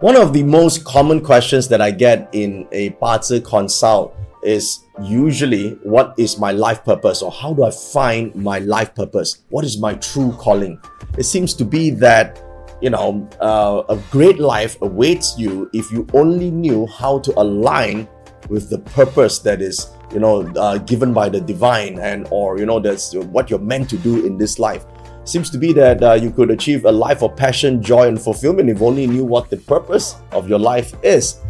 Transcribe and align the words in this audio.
One 0.00 0.14
of 0.14 0.32
the 0.32 0.44
most 0.44 0.84
common 0.84 1.20
questions 1.20 1.66
that 1.66 1.80
I 1.80 1.90
get 1.90 2.28
in 2.30 2.68
a 2.70 2.90
Bazi 3.02 3.44
consult 3.44 4.14
is 4.44 4.84
usually 5.02 5.70
what 5.82 6.14
is 6.16 6.38
my 6.38 6.52
life 6.52 6.84
purpose 6.84 7.20
or 7.20 7.32
how 7.32 7.52
do 7.52 7.64
I 7.64 7.72
find 7.72 8.32
my 8.36 8.60
life 8.60 8.94
purpose? 8.94 9.42
What 9.48 9.64
is 9.64 9.76
my 9.76 9.94
true 9.94 10.30
calling? 10.38 10.80
It 11.18 11.24
seems 11.24 11.52
to 11.54 11.64
be 11.64 11.90
that 11.90 12.40
you 12.80 12.90
know 12.90 13.28
uh, 13.40 13.82
a 13.88 13.96
great 14.12 14.38
life 14.38 14.80
awaits 14.82 15.36
you 15.36 15.68
if 15.74 15.90
you 15.90 16.06
only 16.14 16.52
knew 16.52 16.86
how 16.86 17.18
to 17.18 17.36
align 17.36 18.06
with 18.48 18.70
the 18.70 18.78
purpose 18.78 19.40
that 19.40 19.60
is 19.60 19.90
you 20.12 20.20
know 20.20 20.46
uh, 20.54 20.78
given 20.78 21.12
by 21.12 21.28
the 21.28 21.40
divine 21.40 21.98
and 21.98 22.28
or 22.30 22.56
you 22.56 22.66
know 22.66 22.78
that's 22.78 23.16
what 23.16 23.50
you're 23.50 23.58
meant 23.58 23.90
to 23.90 23.98
do 23.98 24.24
in 24.24 24.38
this 24.38 24.60
life 24.60 24.84
seems 25.28 25.50
to 25.50 25.58
be 25.58 25.72
that 25.74 26.02
uh, 26.02 26.14
you 26.14 26.30
could 26.30 26.50
achieve 26.50 26.84
a 26.84 26.92
life 26.92 27.22
of 27.22 27.36
passion, 27.36 27.82
joy, 27.82 28.08
and 28.08 28.20
fulfillment 28.20 28.68
if 28.70 28.82
only 28.82 29.02
you 29.02 29.08
knew 29.08 29.24
what 29.24 29.50
the 29.50 29.56
purpose 29.56 30.16
of 30.32 30.48
your 30.48 30.58
life 30.58 30.94
is. 31.02 31.40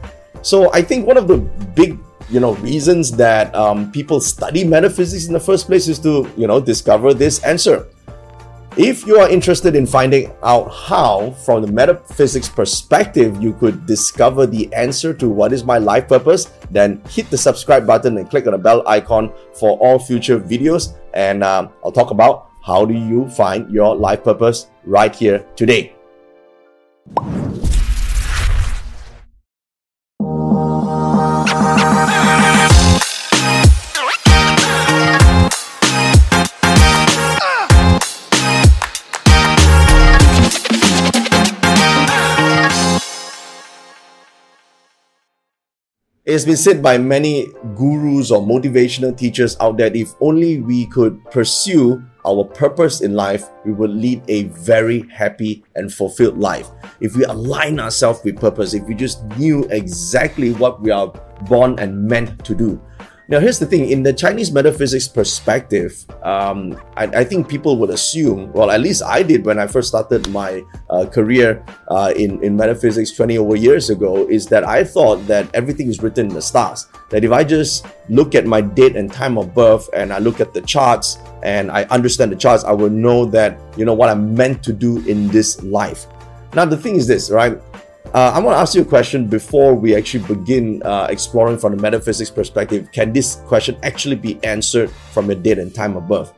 So 0.43 0.73
I 0.73 0.83
think 0.83 1.07
one 1.07 1.17
of 1.17 1.29
the 1.29 1.39
big 1.39 1.99
you 2.31 2.41
know 2.41 2.55
reasons 2.57 3.11
that 3.13 3.55
um, 3.55 3.91
people 3.91 4.21
study 4.21 4.65
metaphysics 4.65 5.27
in 5.27 5.33
the 5.33 5.41
first 5.41 5.67
place 5.67 5.89
is 5.89 5.99
to 6.01 6.31
you 6.37 6.47
know 6.47 6.61
discover 6.61 7.15
this 7.15 7.43
answer. 7.45 7.87
If 8.77 9.09
you 9.09 9.19
are 9.19 9.29
interested 9.29 9.75
in 9.75 9.87
finding 9.87 10.31
out 10.45 10.69
how, 10.69 11.33
from 11.45 11.63
the 11.63 11.73
metaphysics 11.73 12.49
perspective, 12.49 13.43
you 13.43 13.53
could 13.55 13.87
discover 13.87 14.47
the 14.47 14.73
answer 14.73 15.13
to 15.15 15.29
what 15.29 15.53
is 15.53 15.65
my 15.65 15.79
life 15.79 16.07
purpose, 16.07 16.45
then 16.71 17.03
hit 17.11 17.29
the 17.29 17.37
subscribe 17.37 17.89
button 17.89 18.17
and 18.19 18.31
click 18.31 18.47
on 18.47 18.53
the 18.53 18.59
bell 18.59 18.87
icon 18.87 19.33
for 19.59 19.77
all 19.79 19.99
future 19.99 20.39
videos. 20.39 20.97
And 21.13 21.43
um, 21.43 21.71
I'll 21.83 21.91
talk 21.91 22.13
about 22.13 22.48
how 22.63 22.85
do 22.85 22.95
you 22.95 23.29
find 23.29 23.71
your 23.71 23.95
life 23.97 24.25
purpose 24.25 24.67
right 24.85 25.15
here 25.15 25.45
today? 25.57 25.95
It's 46.29 46.45
been 46.45 46.59
said 46.59 46.83
by 46.83 46.99
many 46.99 47.47
gurus 47.75 48.31
or 48.31 48.43
motivational 48.43 49.17
teachers 49.17 49.57
out 49.63 49.79
there 49.79 49.91
if 49.97 50.13
only 50.21 50.61
we 50.61 50.85
could 50.85 51.25
pursue 51.31 52.05
our 52.27 52.45
purpose 52.45 53.01
in 53.01 53.15
life, 53.15 53.49
we 53.65 53.73
will 53.73 53.89
lead 53.89 54.23
a 54.29 54.43
very 54.49 55.09
happy 55.09 55.65
and 55.75 55.91
fulfilled 55.91 56.37
life. 56.37 56.69
If 57.01 57.17
we 57.17 57.25
align 57.25 57.81
ourselves 57.81 58.21
with 58.25 58.39
purpose, 58.39 58.75
if 58.75 58.85
we 58.85 58.95
just 58.95 59.25
knew 59.39 59.65
exactly 59.71 60.53
what 60.53 60.83
we 60.83 60.91
are 60.91 61.07
born 61.49 61.79
and 61.79 62.07
meant 62.07 62.45
to 62.45 62.55
do, 62.55 62.79
now, 63.31 63.41
here's 63.41 63.59
the 63.59 63.67
thing 63.67 63.91
in 63.91 64.03
the 64.03 64.13
Chinese 64.15 64.51
metaphysics 64.51 65.07
perspective, 65.07 66.03
um, 66.23 66.81
I, 66.97 67.05
I, 67.05 67.25
think 67.25 67.47
people 67.47 67.77
would 67.77 67.91
assume, 67.91 68.51
well, 68.55 68.71
at 68.71 68.81
least 68.81 69.03
I 69.03 69.23
did 69.23 69.45
when 69.45 69.59
I 69.59 69.67
first 69.67 69.89
started 69.89 70.27
my 70.31 70.65
uh, 70.89 71.05
career 71.05 71.63
uh, 71.89 72.15
in, 72.17 72.43
in 72.43 72.57
metaphysics 72.57 73.11
20 73.11 73.37
over 73.37 73.55
years 73.55 73.91
ago, 73.91 74.27
is 74.31 74.47
that 74.47 74.65
I 74.65 74.83
thought 74.83 75.27
that 75.27 75.55
everything 75.55 75.89
is 75.89 76.03
written 76.03 76.29
in 76.29 76.35
the 76.35 76.41
stars. 76.41 76.87
That 77.11 77.23
if 77.23 77.31
I 77.31 77.45
just 77.45 77.85
look 78.09 78.35
at 78.35 78.47
my 78.47 78.63
date 78.63 78.97
and 78.97 79.13
time 79.13 79.37
of 79.37 79.55
birth 79.55 79.91
and 79.93 80.11
I 80.11 80.21
look 80.21 80.41
at 80.41 80.55
the 80.55 80.63
charts 80.63 81.19
and 81.43 81.71
I 81.71 81.83
understand 81.91 82.33
the 82.33 82.37
charts, 82.37 82.65
I 82.65 82.73
will 82.73 82.89
know 82.89 83.27
that, 83.27 83.61
you 83.77 83.85
know, 83.85 83.93
what 83.93 84.09
I'm 84.09 84.35
meant 84.35 84.63
to 84.63 84.73
do 84.73 85.07
in 85.07 85.29
this 85.29 85.63
life. 85.63 86.07
Now, 86.55 86.65
the 86.65 86.79
thing 86.79 86.97
is 86.97 87.07
this, 87.07 87.31
right? 87.31 87.61
Uh, 88.15 88.33
I 88.35 88.39
want 88.39 88.57
to 88.57 88.61
ask 88.61 88.75
you 88.75 88.81
a 88.81 88.87
question 88.87 89.27
before 89.27 89.75
we 89.75 89.95
actually 89.95 90.25
begin 90.25 90.83
uh, 90.83 91.09
exploring 91.11 91.59
from 91.59 91.77
the 91.77 91.83
metaphysics 91.83 92.31
perspective. 92.31 92.89
Can 92.91 93.13
this 93.13 93.37
question 93.47 93.77
actually 93.83 94.17
be 94.17 94.43
answered 94.43 94.91
from 95.13 95.27
your 95.27 95.35
date 95.35 95.59
and 95.59 95.75
time 95.75 95.95
of 95.95 96.09
birth? 96.09 96.33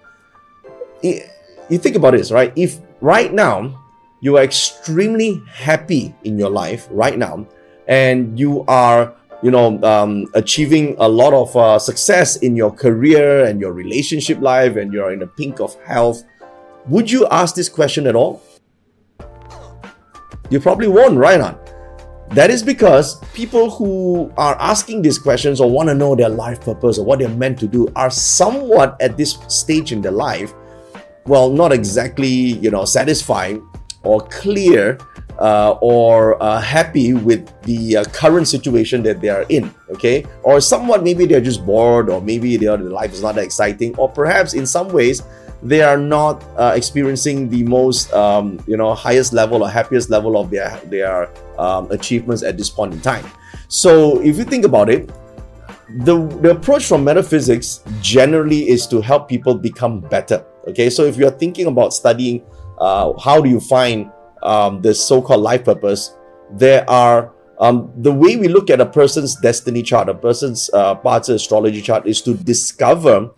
You 1.01 1.79
think 1.79 1.95
about 1.95 2.15
this, 2.15 2.33
right? 2.33 2.53
If 2.57 2.81
right 3.01 3.33
now 3.33 3.81
you 4.21 4.37
are 4.37 4.43
extremely 4.43 5.41
happy 5.49 6.13
in 6.25 6.39
your 6.39 6.51
life 6.51 6.89
right 6.91 7.17
now, 7.17 7.47
and 7.87 8.37
you 8.37 8.65
are, 8.67 9.15
you 9.41 9.53
know, 9.53 9.81
um, 9.85 10.27
achieving 10.35 10.97
a 10.99 11.09
lot 11.09 11.33
of 11.33 11.57
uh, 11.57 11.79
success 11.79 12.37
in 12.39 12.57
your 12.57 12.73
career 12.73 13.45
and 13.47 13.61
your 13.61 13.73
relationship 13.73 14.41
life, 14.41 14.75
and 14.75 14.93
you're 14.93 15.13
in 15.13 15.21
the 15.21 15.27
pink 15.29 15.61
of 15.61 15.81
health, 15.85 16.25
would 16.89 17.09
you 17.09 17.29
ask 17.29 17.55
this 17.55 17.69
question 17.69 18.09
at 18.09 18.17
all? 18.17 18.43
You 20.51 20.59
probably 20.59 20.89
won't, 20.89 21.17
right? 21.17 21.41
On 21.41 21.57
that 22.31 22.49
is 22.49 22.63
because 22.63 23.21
people 23.35 23.71
who 23.71 24.33
are 24.37 24.57
asking 24.61 25.03
these 25.03 25.19
questions 25.19 25.61
or 25.61 25.69
want 25.69 25.89
to 25.89 25.95
know 25.95 26.15
their 26.15 26.29
life 26.29 26.61
purpose 26.61 26.97
or 26.97 27.05
what 27.05 27.19
they're 27.19 27.29
meant 27.29 27.59
to 27.59 27.67
do 27.67 27.89
are 27.97 28.11
somewhat 28.11 28.97
at 29.01 29.17
this 29.17 29.39
stage 29.49 29.91
in 29.91 30.01
their 30.01 30.13
life, 30.13 30.55
well, 31.27 31.51
not 31.51 31.73
exactly 31.73 32.29
you 32.29 32.71
know 32.71 32.85
satisfying 32.85 33.67
or 34.05 34.21
clear 34.29 34.99
uh, 35.41 35.73
or 35.81 36.41
uh, 36.43 36.61
happy 36.61 37.15
with 37.15 37.51
the 37.63 37.97
uh, 37.97 38.05
current 38.13 38.47
situation 38.47 39.03
that 39.03 39.21
they 39.21 39.29
are 39.29 39.45
in. 39.49 39.75
Okay, 39.91 40.25
or 40.45 40.61
somewhat 40.61 41.03
maybe 41.03 41.27
they're 41.27 41.41
just 41.41 41.67
bored, 41.67 42.09
or 42.09 42.21
maybe 42.21 42.57
their 42.57 42.79
life 42.79 43.13
is 43.13 43.23
not 43.23 43.35
that 43.35 43.45
exciting, 43.45 43.95
or 43.97 44.09
perhaps 44.09 44.55
in 44.55 44.67
some 44.67 44.89
ways 44.89 45.23
they 45.63 45.83
are 45.83 45.97
not 45.97 46.43
uh, 46.57 46.73
experiencing 46.75 47.49
the 47.49 47.63
most 47.65 48.13
um, 48.13 48.63
you 48.67 48.77
know 48.77 48.95
highest 48.95 49.33
level 49.33 49.63
or 49.63 49.69
happiest 49.69 50.11
level 50.11 50.37
of 50.37 50.51
their 50.51 50.81
their 50.87 51.31
um, 51.59 51.91
achievements 51.91 52.43
at 52.43 52.57
this 52.57 52.71
point 52.71 52.95
in 52.95 53.01
time. 53.01 53.27
So 53.69 54.21
if 54.23 54.37
you 54.39 54.45
think 54.45 54.65
about 54.65 54.89
it 54.89 55.11
the, 56.05 56.25
the 56.41 56.53
approach 56.53 56.87
from 56.87 57.03
metaphysics 57.03 57.83
generally 58.01 58.69
is 58.69 58.87
to 58.87 59.01
help 59.01 59.29
people 59.29 59.55
become 59.55 60.01
better 60.01 60.45
okay? 60.69 60.89
So 60.89 61.05
if 61.05 61.17
you're 61.17 61.33
thinking 61.33 61.67
about 61.67 61.93
studying 61.93 62.45
uh, 62.79 63.13
how 63.19 63.41
do 63.41 63.49
you 63.51 63.61
find 63.61 64.11
um, 64.43 64.81
the 64.83 64.95
so-called 64.95 65.43
life 65.43 65.65
purpose 65.65 66.15
there 66.53 66.89
are 66.89 67.33
um, 67.61 67.93
the 67.99 68.13
way 68.13 68.37
we 68.37 68.49
look 68.49 68.71
at 68.71 68.81
a 68.81 68.87
person's 68.87 69.37
destiny 69.37 69.83
chart, 69.83 70.09
a 70.09 70.15
person's 70.15 70.71
uh, 70.73 70.95
Bazi 70.95 71.35
astrology 71.35 71.83
chart, 71.83 72.07
is 72.07 72.23
to 72.23 72.33
discover 72.33 73.31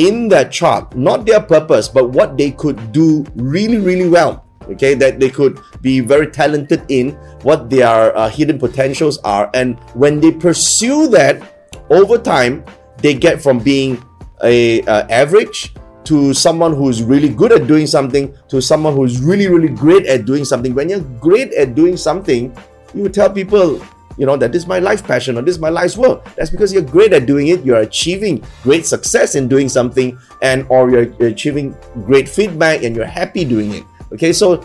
in 0.00 0.28
that 0.32 0.50
chart, 0.50 0.96
not 0.96 1.26
their 1.26 1.40
purpose, 1.40 1.88
but 1.88 2.10
what 2.16 2.38
they 2.40 2.50
could 2.50 2.92
do 2.92 3.24
really, 3.36 3.76
really 3.76 4.08
well. 4.08 4.48
Okay, 4.70 4.94
that 4.94 5.18
they 5.18 5.28
could 5.28 5.58
be 5.82 5.98
very 6.00 6.30
talented 6.30 6.80
in, 6.88 7.12
what 7.42 7.68
their 7.68 8.16
uh, 8.16 8.28
hidden 8.28 8.56
potentials 8.58 9.18
are, 9.26 9.50
and 9.52 9.76
when 9.94 10.20
they 10.20 10.30
pursue 10.30 11.08
that 11.08 11.42
over 11.90 12.16
time, 12.16 12.64
they 12.98 13.12
get 13.12 13.42
from 13.42 13.58
being 13.58 14.00
a 14.44 14.80
uh, 14.82 15.08
average 15.10 15.74
to 16.04 16.32
someone 16.32 16.72
who's 16.72 17.02
really 17.02 17.28
good 17.28 17.52
at 17.52 17.66
doing 17.66 17.86
something 17.86 18.32
to 18.48 18.62
someone 18.62 18.94
who's 18.94 19.20
really, 19.20 19.48
really 19.48 19.68
great 19.68 20.06
at 20.06 20.24
doing 20.24 20.44
something. 20.44 20.72
When 20.74 20.88
you're 20.88 21.04
great 21.18 21.52
at 21.54 21.74
doing 21.74 21.96
something, 21.96 22.54
you 22.94 23.08
tell 23.08 23.28
people 23.28 23.82
you 24.16 24.26
know 24.26 24.36
that 24.36 24.52
this 24.52 24.62
is 24.62 24.68
my 24.68 24.78
life 24.78 25.06
passion 25.06 25.38
or 25.38 25.42
this 25.42 25.54
is 25.54 25.60
my 25.60 25.68
life's 25.68 25.96
work. 25.96 26.24
That's 26.34 26.50
because 26.50 26.72
you're 26.72 26.82
great 26.82 27.12
at 27.12 27.26
doing 27.26 27.48
it. 27.48 27.64
You're 27.64 27.80
achieving 27.80 28.44
great 28.62 28.86
success 28.86 29.34
in 29.34 29.48
doing 29.48 29.68
something 29.68 30.18
and 30.42 30.66
or 30.68 30.90
you're 30.90 31.26
achieving 31.26 31.76
great 32.04 32.28
feedback 32.28 32.82
and 32.82 32.94
you're 32.94 33.06
happy 33.06 33.44
doing 33.44 33.74
it. 33.74 33.84
Okay 34.12 34.32
so 34.32 34.56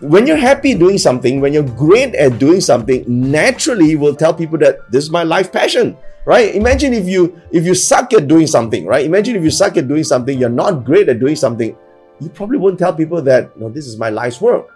when 0.00 0.26
you're 0.26 0.36
happy 0.36 0.74
doing 0.74 0.96
something 0.96 1.40
when 1.40 1.52
you're 1.52 1.62
great 1.76 2.14
at 2.14 2.38
doing 2.38 2.60
something 2.60 3.04
naturally 3.06 3.90
you 3.90 3.98
will 3.98 4.14
tell 4.14 4.32
people 4.32 4.56
that 4.56 4.90
this 4.90 5.04
is 5.04 5.10
my 5.10 5.22
life 5.22 5.52
passion 5.52 5.96
right? 6.24 6.54
Imagine 6.54 6.94
if 6.94 7.06
you 7.06 7.40
if 7.50 7.64
you 7.64 7.74
suck 7.74 8.12
at 8.12 8.28
doing 8.28 8.46
something 8.46 8.86
right? 8.86 9.04
Imagine 9.04 9.36
if 9.36 9.42
you 9.42 9.50
suck 9.50 9.76
at 9.76 9.88
doing 9.88 10.04
something 10.04 10.38
you're 10.38 10.48
not 10.48 10.84
great 10.84 11.08
at 11.08 11.18
doing 11.18 11.36
something 11.36 11.76
you 12.20 12.28
probably 12.28 12.58
won't 12.58 12.78
tell 12.78 12.94
people 12.94 13.20
that 13.22 13.56
no 13.58 13.68
this 13.68 13.86
is 13.86 13.96
my 13.96 14.10
life's 14.10 14.40
work. 14.40 14.68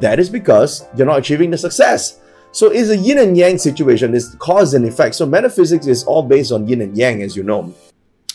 That 0.00 0.18
is 0.18 0.28
because 0.28 0.84
you're 0.96 1.06
not 1.06 1.18
achieving 1.18 1.50
the 1.50 1.58
success 1.58 2.18
so 2.52 2.70
it's 2.70 2.88
a 2.88 2.96
yin 2.96 3.18
and 3.18 3.36
yang 3.36 3.58
situation, 3.58 4.14
it's 4.14 4.34
cause 4.36 4.74
and 4.74 4.86
effect. 4.86 5.14
So 5.14 5.26
metaphysics 5.26 5.86
is 5.86 6.04
all 6.04 6.22
based 6.22 6.52
on 6.52 6.66
yin 6.66 6.80
and 6.80 6.96
yang, 6.96 7.22
as 7.22 7.36
you 7.36 7.42
know. 7.42 7.74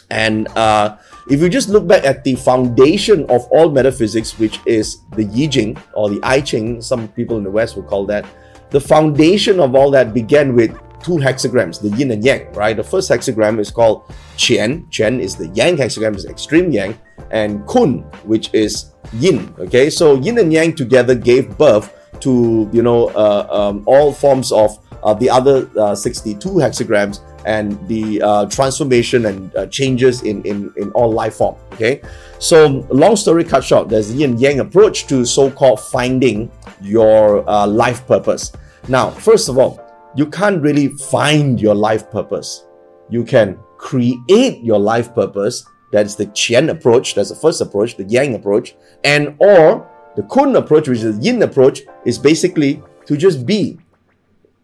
And 0.09 0.47
uh, 0.49 0.97
if 1.29 1.41
you 1.41 1.49
just 1.49 1.69
look 1.69 1.87
back 1.87 2.03
at 2.05 2.23
the 2.23 2.35
foundation 2.35 3.29
of 3.29 3.45
all 3.51 3.69
metaphysics, 3.71 4.37
which 4.37 4.59
is 4.65 4.99
the 5.15 5.23
Yi 5.23 5.47
Jing 5.47 5.77
or 5.93 6.09
the 6.09 6.19
I 6.21 6.41
Ching, 6.41 6.81
some 6.81 7.07
people 7.09 7.37
in 7.37 7.43
the 7.43 7.51
West 7.51 7.75
will 7.75 7.83
call 7.83 8.05
that, 8.07 8.25
the 8.69 8.79
foundation 8.79 9.59
of 9.59 9.75
all 9.75 9.89
that 9.91 10.13
began 10.13 10.55
with 10.55 10.71
two 11.01 11.17
hexagrams, 11.17 11.81
the 11.81 11.89
yin 11.97 12.11
and 12.11 12.23
yang, 12.23 12.51
right? 12.53 12.75
The 12.75 12.83
first 12.83 13.09
hexagram 13.09 13.59
is 13.59 13.69
called 13.69 14.07
Qian. 14.37 14.89
Qian 14.89 15.19
is 15.19 15.35
the 15.35 15.47
yang 15.49 15.77
hexagram, 15.77 16.15
is 16.15 16.25
extreme 16.25 16.71
yang, 16.71 16.97
and 17.31 17.67
Kun, 17.67 17.99
which 18.23 18.53
is 18.53 18.91
yin. 19.13 19.53
Okay, 19.59 19.89
so 19.89 20.15
yin 20.15 20.39
and 20.39 20.51
yang 20.51 20.73
together 20.73 21.15
gave 21.15 21.57
birth 21.57 21.93
to 22.23 22.69
you 22.71 22.81
know 22.81 23.07
uh, 23.09 23.47
um, 23.49 23.83
all 23.85 24.11
forms 24.11 24.51
of 24.51 24.79
uh, 25.03 25.13
the 25.13 25.29
other 25.29 25.69
uh, 25.77 25.93
62 25.93 26.49
hexagrams 26.49 27.19
and 27.45 27.75
the 27.89 28.19
transformation 28.49 29.25
and 29.25 29.71
changes 29.71 30.21
in, 30.23 30.41
in, 30.43 30.73
in 30.77 30.89
all 30.91 31.11
life 31.11 31.35
form. 31.35 31.55
Okay, 31.73 32.01
so 32.39 32.87
long 32.89 33.17
story 33.17 33.43
cut 33.43 33.63
short, 33.63 33.89
there's 33.89 34.07
the 34.07 34.19
yin 34.19 34.37
yang 34.37 34.59
approach 34.59 35.07
to 35.07 35.25
so-called 35.25 35.81
finding 35.81 36.49
your 36.81 37.41
life 37.67 38.07
purpose. 38.07 38.53
Now, 38.87 39.11
first 39.11 39.49
of 39.49 39.57
all, 39.57 39.83
you 40.15 40.25
can't 40.25 40.61
really 40.61 40.89
find 40.89 41.59
your 41.59 41.75
life 41.75 42.09
purpose. 42.11 42.65
You 43.09 43.23
can 43.23 43.59
create 43.77 44.63
your 44.63 44.79
life 44.79 45.13
purpose. 45.13 45.65
That's 45.91 46.15
the 46.15 46.27
Qian 46.27 46.69
approach. 46.69 47.15
That's 47.15 47.29
the 47.29 47.35
first 47.35 47.61
approach, 47.61 47.97
the 47.97 48.03
Yang 48.05 48.35
approach. 48.35 48.75
And 49.03 49.35
or 49.39 49.89
the 50.15 50.23
Kun 50.23 50.55
approach, 50.55 50.87
which 50.87 50.99
is 50.99 51.17
the 51.17 51.23
Yin 51.23 51.41
approach, 51.41 51.81
is 52.05 52.17
basically 52.17 52.81
to 53.05 53.17
just 53.17 53.45
be. 53.45 53.79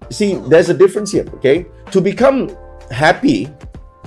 See, 0.10 0.36
there's 0.36 0.70
a 0.70 0.74
difference 0.74 1.12
here, 1.12 1.26
okay? 1.36 1.66
To 1.92 2.02
become 2.02 2.56
happy 2.92 3.50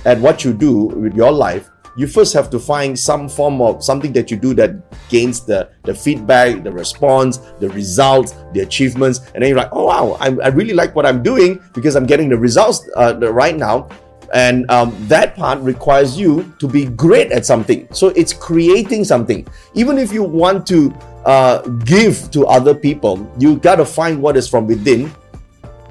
at 0.05 0.19
what 0.19 0.45
you 0.45 0.53
do 0.53 0.87
with 0.87 1.15
your 1.15 1.31
life, 1.31 1.71
you 1.97 2.07
first 2.07 2.33
have 2.33 2.49
to 2.51 2.59
find 2.59 2.99
some 2.99 3.29
form 3.29 3.61
of 3.61 3.85
something 3.85 4.13
that 4.15 4.31
you 4.31 4.37
do 4.37 4.55
that 4.55 5.09
gains 5.09 5.45
the, 5.45 5.71
the 5.85 5.95
feedback, 5.95 6.63
the 6.63 6.73
response, 6.73 7.37
the 7.61 7.69
results, 7.71 8.35
the 8.55 8.61
achievements, 8.61 9.21
and 9.35 9.43
then 9.43 9.51
you're 9.51 9.59
like, 9.59 9.69
oh 9.73 9.87
wow, 9.87 10.17
I, 10.19 10.29
I 10.43 10.49
really 10.49 10.73
like 10.73 10.95
what 10.97 11.05
I'm 11.05 11.23
doing 11.23 11.63
because 11.75 11.95
I'm 11.95 12.07
getting 12.07 12.29
the 12.29 12.39
results 12.39 12.89
uh, 12.97 13.15
right 13.19 13.57
now. 13.57 13.89
And 14.33 14.71
um, 14.71 14.97
that 15.09 15.37
part 15.37 15.59
requires 15.61 16.19
you 16.19 16.53
to 16.59 16.67
be 16.67 16.87
great 16.87 17.31
at 17.33 17.45
something. 17.45 17.87
So 17.93 18.09
it's 18.09 18.33
creating 18.33 19.05
something. 19.05 19.47
Even 19.75 19.99
if 19.99 20.13
you 20.13 20.23
want 20.23 20.67
to 20.69 20.91
uh, 21.27 21.61
give 21.85 22.31
to 22.31 22.47
other 22.47 22.75
people, 22.75 23.31
you 23.39 23.57
got 23.57 23.77
to 23.77 23.85
find 23.85 24.23
what 24.23 24.37
is 24.37 24.49
from 24.49 24.67
within, 24.67 25.13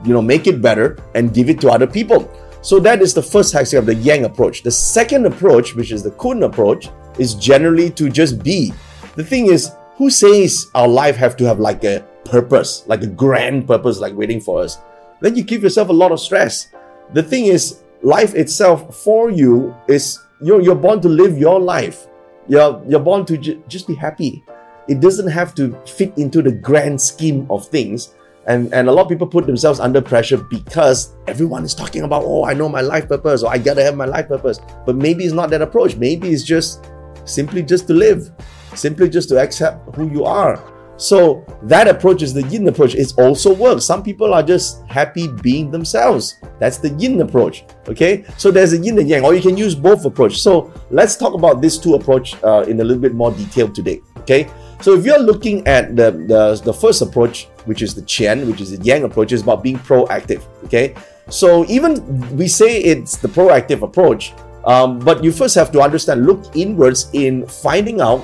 you 0.04 0.14
know, 0.14 0.22
make 0.22 0.48
it 0.48 0.62
better 0.62 0.98
and 1.14 1.34
give 1.34 1.50
it 1.50 1.62
to 1.62 1.70
other 1.70 1.86
people. 1.86 2.30
So 2.64 2.80
that 2.80 3.02
is 3.02 3.14
the 3.14 3.24
first 3.24 3.54
hexagram 3.54 3.80
of 3.80 3.86
the 3.86 3.96
Yang 3.96 4.26
approach. 4.26 4.64
The 4.64 4.72
second 4.72 5.26
approach, 5.26 5.76
which 5.76 5.92
is 5.92 6.04
the 6.04 6.12
Kun 6.12 6.44
approach, 6.44 6.90
is 7.20 7.36
generally 7.36 7.90
to 7.92 8.10
just 8.10 8.44
be. 8.44 8.74
The 9.16 9.24
thing 9.24 9.48
is, 9.48 9.72
who 9.96 10.10
says 10.10 10.68
our 10.74 10.88
life 10.88 11.16
have 11.16 11.36
to 11.38 11.46
have 11.46 11.60
like 11.60 11.84
a 11.84 12.04
purpose, 12.26 12.84
like 12.88 13.04
a 13.04 13.08
grand 13.08 13.68
purpose, 13.68 14.00
like 14.00 14.16
waiting 14.16 14.42
for 14.42 14.62
us? 14.64 14.80
Then 15.20 15.36
you 15.36 15.44
give 15.44 15.62
yourself 15.62 15.90
a 15.90 15.94
lot 15.94 16.12
of 16.12 16.20
stress. 16.20 16.70
The 17.14 17.22
thing 17.22 17.46
is, 17.46 17.82
life 18.04 18.36
itself 18.36 18.96
for 18.96 19.30
you 19.30 19.76
is 19.88 20.20
you're, 20.42 20.62
you're 20.62 20.76
born 20.76 21.02
to 21.02 21.10
live 21.10 21.38
your 21.38 21.60
life. 21.60 22.08
You're, 22.48 22.84
you're 22.88 23.00
born 23.00 23.26
to 23.26 23.38
ju- 23.38 23.64
just 23.68 23.88
be 23.88 23.96
happy. 23.96 24.44
It 24.88 25.00
doesn't 25.00 25.28
have 25.28 25.54
to 25.56 25.80
fit 25.86 26.18
into 26.18 26.42
the 26.42 26.52
grand 26.52 27.00
scheme 27.00 27.46
of 27.50 27.68
things 27.68 28.14
and, 28.48 28.74
and 28.74 28.90
a 28.90 28.92
lot 28.92 29.04
of 29.04 29.10
people 29.10 29.28
put 29.28 29.46
themselves 29.46 29.80
under 29.80 30.02
pressure 30.02 30.38
because 30.38 31.16
everyone 31.28 31.64
is 31.64 31.76
talking 31.76 32.02
about, 32.02 32.24
oh, 32.26 32.44
I 32.44 32.54
know 32.54 32.68
my 32.68 32.82
life 32.82 33.08
purpose, 33.08 33.44
or 33.44 33.52
I 33.52 33.58
gotta 33.58 33.84
have 33.84 33.96
my 33.96 34.06
life 34.06 34.28
purpose. 34.28 34.60
But 34.86 34.96
maybe 34.96 35.24
it's 35.24 35.34
not 35.34 35.52
that 35.52 35.62
approach. 35.62 35.96
Maybe 35.96 36.30
it's 36.30 36.44
just 36.44 36.84
simply 37.26 37.62
just 37.62 37.88
to 37.88 37.94
live, 37.94 38.32
simply 38.74 39.10
just 39.10 39.30
to 39.30 39.40
accept 39.40 39.96
who 39.96 40.10
you 40.12 40.26
are. 40.26 40.58
So 41.02 41.44
that 41.64 41.88
approach 41.88 42.22
is 42.22 42.32
the 42.32 42.44
yin 42.44 42.68
approach. 42.68 42.94
It 42.94 43.12
also 43.18 43.56
works. 43.56 43.86
Some 43.86 44.04
people 44.04 44.36
are 44.36 44.44
just 44.44 44.86
happy 44.86 45.28
being 45.28 45.72
themselves. 45.72 46.36
That's 46.60 46.78
the 46.78 46.90
yin 46.90 47.20
approach. 47.22 47.66
Okay. 47.88 48.24
So 48.38 48.52
there's 48.52 48.74
a 48.74 48.78
yin 48.78 49.00
and 49.00 49.10
yang, 49.10 49.26
or 49.26 49.34
you 49.34 49.42
can 49.42 49.58
use 49.58 49.74
both 49.74 50.06
approach. 50.06 50.38
So 50.42 50.72
let's 50.92 51.18
talk 51.18 51.34
about 51.34 51.60
these 51.60 51.80
two 51.80 51.96
approach 51.96 52.36
uh, 52.44 52.66
in 52.68 52.80
a 52.82 52.84
little 52.84 53.02
bit 53.02 53.16
more 53.16 53.32
detail 53.32 53.68
today. 53.68 54.00
Okay. 54.20 54.48
So 54.80 54.94
if 54.94 55.04
you're 55.04 55.18
looking 55.18 55.66
at 55.68 55.96
the, 55.96 56.12
the, 56.12 56.62
the 56.64 56.74
first 56.74 57.02
approach, 57.02 57.48
which 57.66 57.82
is 57.82 57.96
the 57.96 58.04
Qian, 58.04 58.46
which 58.46 58.62
is 58.62 58.78
the 58.78 58.84
Yang 58.84 59.06
approach, 59.06 59.32
is 59.32 59.42
about 59.42 59.64
being 59.64 59.80
proactive. 59.80 60.44
Okay. 60.66 60.94
So 61.30 61.66
even 61.66 62.38
we 62.38 62.48
say 62.48 62.78
it's 62.78 63.18
the 63.18 63.28
proactive 63.28 63.82
approach, 63.82 64.34
um, 64.66 65.00
but 65.00 65.24
you 65.24 65.32
first 65.32 65.56
have 65.56 65.72
to 65.72 65.82
understand, 65.82 66.28
look 66.28 66.56
inwards 66.56 67.10
in 67.14 67.48
finding 67.48 68.02
out, 68.02 68.24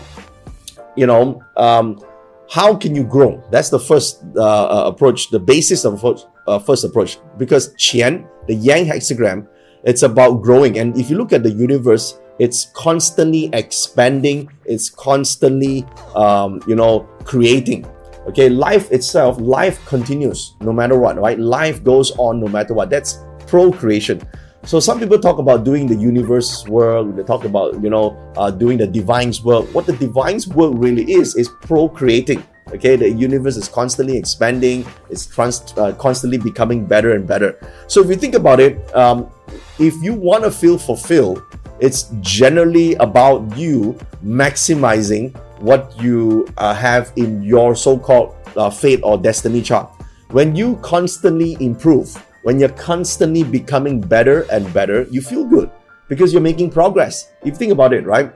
you 0.95 1.07
know, 1.07 1.41
um, 1.56 2.00
how 2.49 2.75
can 2.75 2.95
you 2.95 3.03
grow? 3.03 3.44
That's 3.51 3.69
the 3.69 3.79
first 3.79 4.23
uh, 4.35 4.41
uh 4.41 4.83
approach, 4.88 5.29
the 5.29 5.39
basis 5.39 5.85
of 5.85 6.03
uh, 6.03 6.59
first 6.59 6.83
approach. 6.83 7.19
Because 7.38 7.73
Qian, 7.75 8.27
the 8.47 8.55
Yang 8.55 8.85
hexagram, 8.85 9.47
it's 9.83 10.03
about 10.03 10.41
growing. 10.41 10.79
And 10.79 10.97
if 10.97 11.09
you 11.09 11.17
look 11.17 11.33
at 11.33 11.44
the 11.44 11.51
universe, 11.51 12.19
it's 12.39 12.67
constantly 12.73 13.49
expanding 13.53 14.49
it's 14.65 14.89
constantly 14.89 15.85
um, 16.15 16.61
you 16.67 16.75
know 16.75 16.99
creating 17.23 17.85
okay 18.27 18.50
life 18.50 18.91
itself 18.91 19.39
life 19.39 19.83
continues 19.85 20.55
no 20.61 20.71
matter 20.71 20.97
what 20.97 21.17
right 21.17 21.39
life 21.39 21.83
goes 21.83 22.11
on 22.17 22.39
no 22.39 22.47
matter 22.47 22.73
what 22.73 22.89
that's 22.89 23.19
procreation 23.47 24.21
so 24.67 24.81
some 24.81 24.99
people 24.99 25.17
talk 25.17 25.39
about 25.39 25.63
doing 25.63 25.87
the 25.87 25.95
universe 25.95 26.67
work. 26.67 27.15
They 27.15 27.23
talk 27.23 27.45
about 27.45 27.81
you 27.81 27.89
know 27.89 28.19
uh, 28.35 28.51
doing 28.51 28.77
the 28.77 28.85
divine's 28.85 29.41
work. 29.41 29.63
What 29.73 29.85
the 29.85 29.93
divine's 29.93 30.45
work 30.45 30.73
really 30.75 31.09
is 31.09 31.35
is 31.35 31.47
procreating. 31.61 32.43
Okay 32.75 32.97
the 32.97 33.09
universe 33.09 33.55
is 33.55 33.69
constantly 33.69 34.17
expanding. 34.17 34.85
It's 35.09 35.25
trans- 35.25 35.73
uh, 35.77 35.93
constantly 35.93 36.37
becoming 36.37 36.85
better 36.85 37.15
and 37.15 37.25
better. 37.25 37.55
So 37.87 38.03
if 38.03 38.09
you 38.09 38.17
think 38.17 38.35
about 38.35 38.59
it 38.59 38.93
um, 38.93 39.31
if 39.79 39.95
you 40.03 40.13
want 40.13 40.43
to 40.43 40.51
feel 40.51 40.77
fulfilled 40.77 41.41
it's 41.79 42.11
generally 42.21 42.95
about 42.95 43.55
you 43.55 43.97
maximizing 44.25 45.33
what 45.61 45.95
you 46.01 46.47
uh, 46.57 46.73
have 46.73 47.13
in 47.15 47.41
your 47.43 47.75
so-called 47.75 48.35
uh, 48.57 48.69
fate 48.69 48.99
or 49.03 49.17
destiny 49.17 49.61
chart. 49.61 49.89
When 50.31 50.55
you 50.55 50.75
constantly 50.81 51.55
improve 51.61 52.11
when 52.47 52.59
you're 52.59 52.77
constantly 52.79 53.44
becoming 53.44 53.99
better 53.99 54.47
and 54.51 54.73
better 54.73 55.03
you 55.11 55.21
feel 55.21 55.44
good 55.44 55.69
because 56.07 56.31
you're 56.31 56.47
making 56.49 56.71
progress 56.71 57.31
if 57.41 57.47
you 57.47 57.55
think 57.55 57.71
about 57.71 57.94
it 57.94 58.05
right 58.05 58.33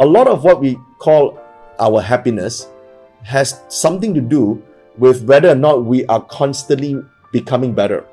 a 0.00 0.06
lot 0.06 0.26
of 0.26 0.44
what 0.44 0.60
we 0.60 0.76
call 0.98 1.38
our 1.78 2.00
happiness 2.00 2.68
has 3.22 3.62
something 3.68 4.12
to 4.12 4.20
do 4.20 4.60
with 4.98 5.24
whether 5.24 5.50
or 5.50 5.60
not 5.66 5.84
we 5.84 6.04
are 6.06 6.22
constantly 6.24 6.96
becoming 7.32 7.72
better 7.72 8.04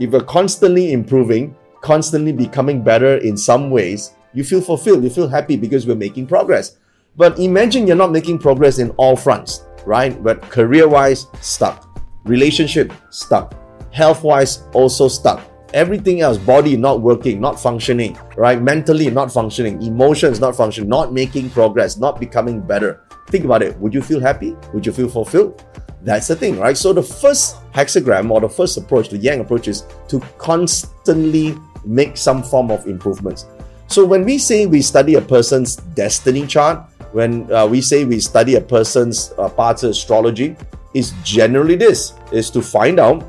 if 0.00 0.10
we're 0.10 0.28
constantly 0.38 0.92
improving 0.92 1.54
constantly 1.84 2.32
becoming 2.32 2.82
better 2.82 3.18
in 3.18 3.36
some 3.36 3.70
ways, 3.70 4.14
you 4.32 4.42
feel 4.42 4.62
fulfilled, 4.62 5.04
you 5.04 5.10
feel 5.10 5.28
happy 5.28 5.54
because 5.54 5.86
we're 5.86 5.94
making 5.94 6.26
progress. 6.26 6.78
But 7.14 7.38
imagine 7.38 7.86
you're 7.86 7.94
not 7.94 8.10
making 8.10 8.38
progress 8.38 8.78
in 8.78 8.90
all 8.92 9.16
fronts, 9.16 9.66
right? 9.84 10.20
But 10.24 10.40
career 10.42 10.88
wise, 10.88 11.26
stuck. 11.42 11.86
Relationship, 12.24 12.90
stuck. 13.10 13.54
Health 13.94 14.24
wise, 14.24 14.64
also 14.72 15.06
stuck. 15.06 15.40
Everything 15.72 16.20
else, 16.20 16.36
body 16.36 16.76
not 16.76 17.00
working, 17.00 17.40
not 17.40 17.60
functioning, 17.60 18.18
right? 18.36 18.60
Mentally 18.60 19.08
not 19.08 19.30
functioning, 19.30 19.80
emotions 19.82 20.40
not 20.40 20.56
functioning, 20.56 20.90
not 20.90 21.12
making 21.12 21.48
progress, 21.50 21.96
not 21.96 22.18
becoming 22.18 22.60
better. 22.60 23.04
Think 23.28 23.44
about 23.44 23.62
it. 23.62 23.78
Would 23.78 23.94
you 23.94 24.02
feel 24.02 24.18
happy? 24.18 24.56
Would 24.72 24.84
you 24.84 24.92
feel 24.92 25.08
fulfilled? 25.08 25.64
That's 26.02 26.26
the 26.26 26.34
thing, 26.34 26.58
right? 26.58 26.76
So 26.76 26.92
the 26.92 27.04
first 27.04 27.56
hexagram 27.70 28.32
or 28.32 28.40
the 28.40 28.48
first 28.48 28.76
approach, 28.76 29.10
the 29.10 29.16
Yang 29.16 29.40
approach, 29.40 29.68
is 29.68 29.84
to 30.08 30.18
constantly 30.38 31.54
make 31.84 32.16
some 32.16 32.42
form 32.42 32.72
of 32.72 32.88
improvements. 32.88 33.46
So 33.86 34.04
when 34.04 34.24
we 34.24 34.38
say 34.38 34.66
we 34.66 34.82
study 34.82 35.14
a 35.14 35.20
person's 35.20 35.76
destiny 35.76 36.48
chart, 36.48 36.82
when 37.12 37.50
uh, 37.52 37.64
we 37.68 37.80
say 37.80 38.04
we 38.04 38.18
study 38.18 38.56
a 38.56 38.60
person's 38.60 39.32
uh, 39.38 39.48
parts 39.48 39.84
of 39.84 39.90
astrology, 39.90 40.56
is 40.94 41.12
generally 41.22 41.76
this: 41.76 42.14
is 42.32 42.50
to 42.50 42.60
find 42.60 42.98
out, 42.98 43.22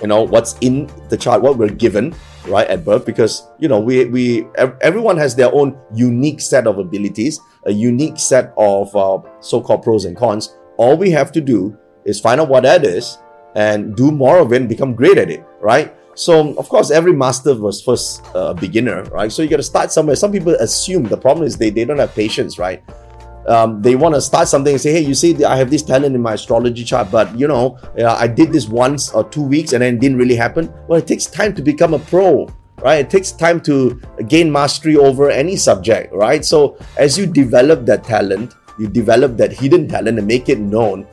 you 0.00 0.08
know, 0.08 0.22
what's 0.22 0.56
in 0.60 0.90
the 1.08 1.16
chart, 1.16 1.42
what 1.42 1.58
we're 1.58 1.68
given 1.68 2.14
right 2.46 2.66
at 2.68 2.84
birth, 2.84 3.04
because 3.04 3.48
you 3.58 3.68
know 3.68 3.80
we 3.80 4.06
we 4.06 4.46
everyone 4.80 5.16
has 5.16 5.34
their 5.34 5.52
own 5.54 5.78
unique 5.94 6.40
set 6.40 6.66
of 6.66 6.78
abilities, 6.78 7.40
a 7.66 7.72
unique 7.72 8.18
set 8.18 8.52
of 8.56 8.94
uh, 8.96 9.18
so-called 9.40 9.82
pros 9.82 10.04
and 10.04 10.16
cons. 10.16 10.56
All 10.76 10.96
we 10.96 11.10
have 11.10 11.32
to 11.32 11.40
do 11.40 11.76
is 12.04 12.20
find 12.20 12.40
out 12.40 12.48
what 12.48 12.62
that 12.62 12.84
is 12.84 13.18
and 13.54 13.96
do 13.96 14.10
more 14.10 14.38
of 14.38 14.52
it 14.52 14.60
and 14.60 14.68
become 14.68 14.94
great 14.94 15.18
at 15.18 15.30
it, 15.30 15.44
right? 15.60 15.94
So, 16.14 16.54
of 16.56 16.68
course, 16.68 16.90
every 16.90 17.12
master 17.12 17.54
was 17.54 17.80
first 17.80 18.24
a 18.34 18.38
uh, 18.38 18.54
beginner, 18.54 19.04
right? 19.04 19.30
So, 19.30 19.42
you 19.42 19.48
got 19.48 19.58
to 19.58 19.62
start 19.62 19.92
somewhere. 19.92 20.16
Some 20.16 20.32
people 20.32 20.52
assume 20.54 21.04
the 21.04 21.16
problem 21.16 21.46
is 21.46 21.56
they, 21.56 21.70
they 21.70 21.84
don't 21.84 21.98
have 21.98 22.12
patience, 22.14 22.58
right? 22.58 22.82
Um, 23.48 23.80
they 23.80 23.96
want 23.96 24.14
to 24.14 24.20
start 24.20 24.46
something 24.46 24.72
and 24.72 24.80
say, 24.80 24.92
hey, 24.92 25.00
you 25.00 25.14
see, 25.14 25.42
I 25.44 25.56
have 25.56 25.70
this 25.70 25.82
talent 25.82 26.14
in 26.14 26.20
my 26.20 26.34
astrology 26.34 26.84
chart, 26.84 27.10
but 27.10 27.36
you 27.38 27.48
know, 27.48 27.78
uh, 27.98 28.14
I 28.14 28.26
did 28.26 28.52
this 28.52 28.68
once 28.68 29.10
or 29.10 29.24
two 29.24 29.42
weeks 29.42 29.72
and 29.72 29.82
then 29.82 29.96
it 29.96 30.00
didn't 30.00 30.18
really 30.18 30.36
happen. 30.36 30.72
Well, 30.86 30.98
it 30.98 31.06
takes 31.06 31.26
time 31.26 31.54
to 31.54 31.62
become 31.62 31.94
a 31.94 31.98
pro, 31.98 32.46
right? 32.82 33.00
It 33.00 33.10
takes 33.10 33.32
time 33.32 33.60
to 33.62 34.00
gain 34.28 34.52
mastery 34.52 34.96
over 34.96 35.30
any 35.30 35.56
subject, 35.56 36.12
right? 36.12 36.44
So, 36.44 36.76
as 36.98 37.16
you 37.16 37.26
develop 37.26 37.86
that 37.86 38.04
talent, 38.04 38.54
you 38.78 38.86
develop 38.86 39.36
that 39.38 39.52
hidden 39.52 39.88
talent 39.88 40.18
and 40.18 40.26
make 40.26 40.48
it 40.48 40.58
known, 40.60 41.06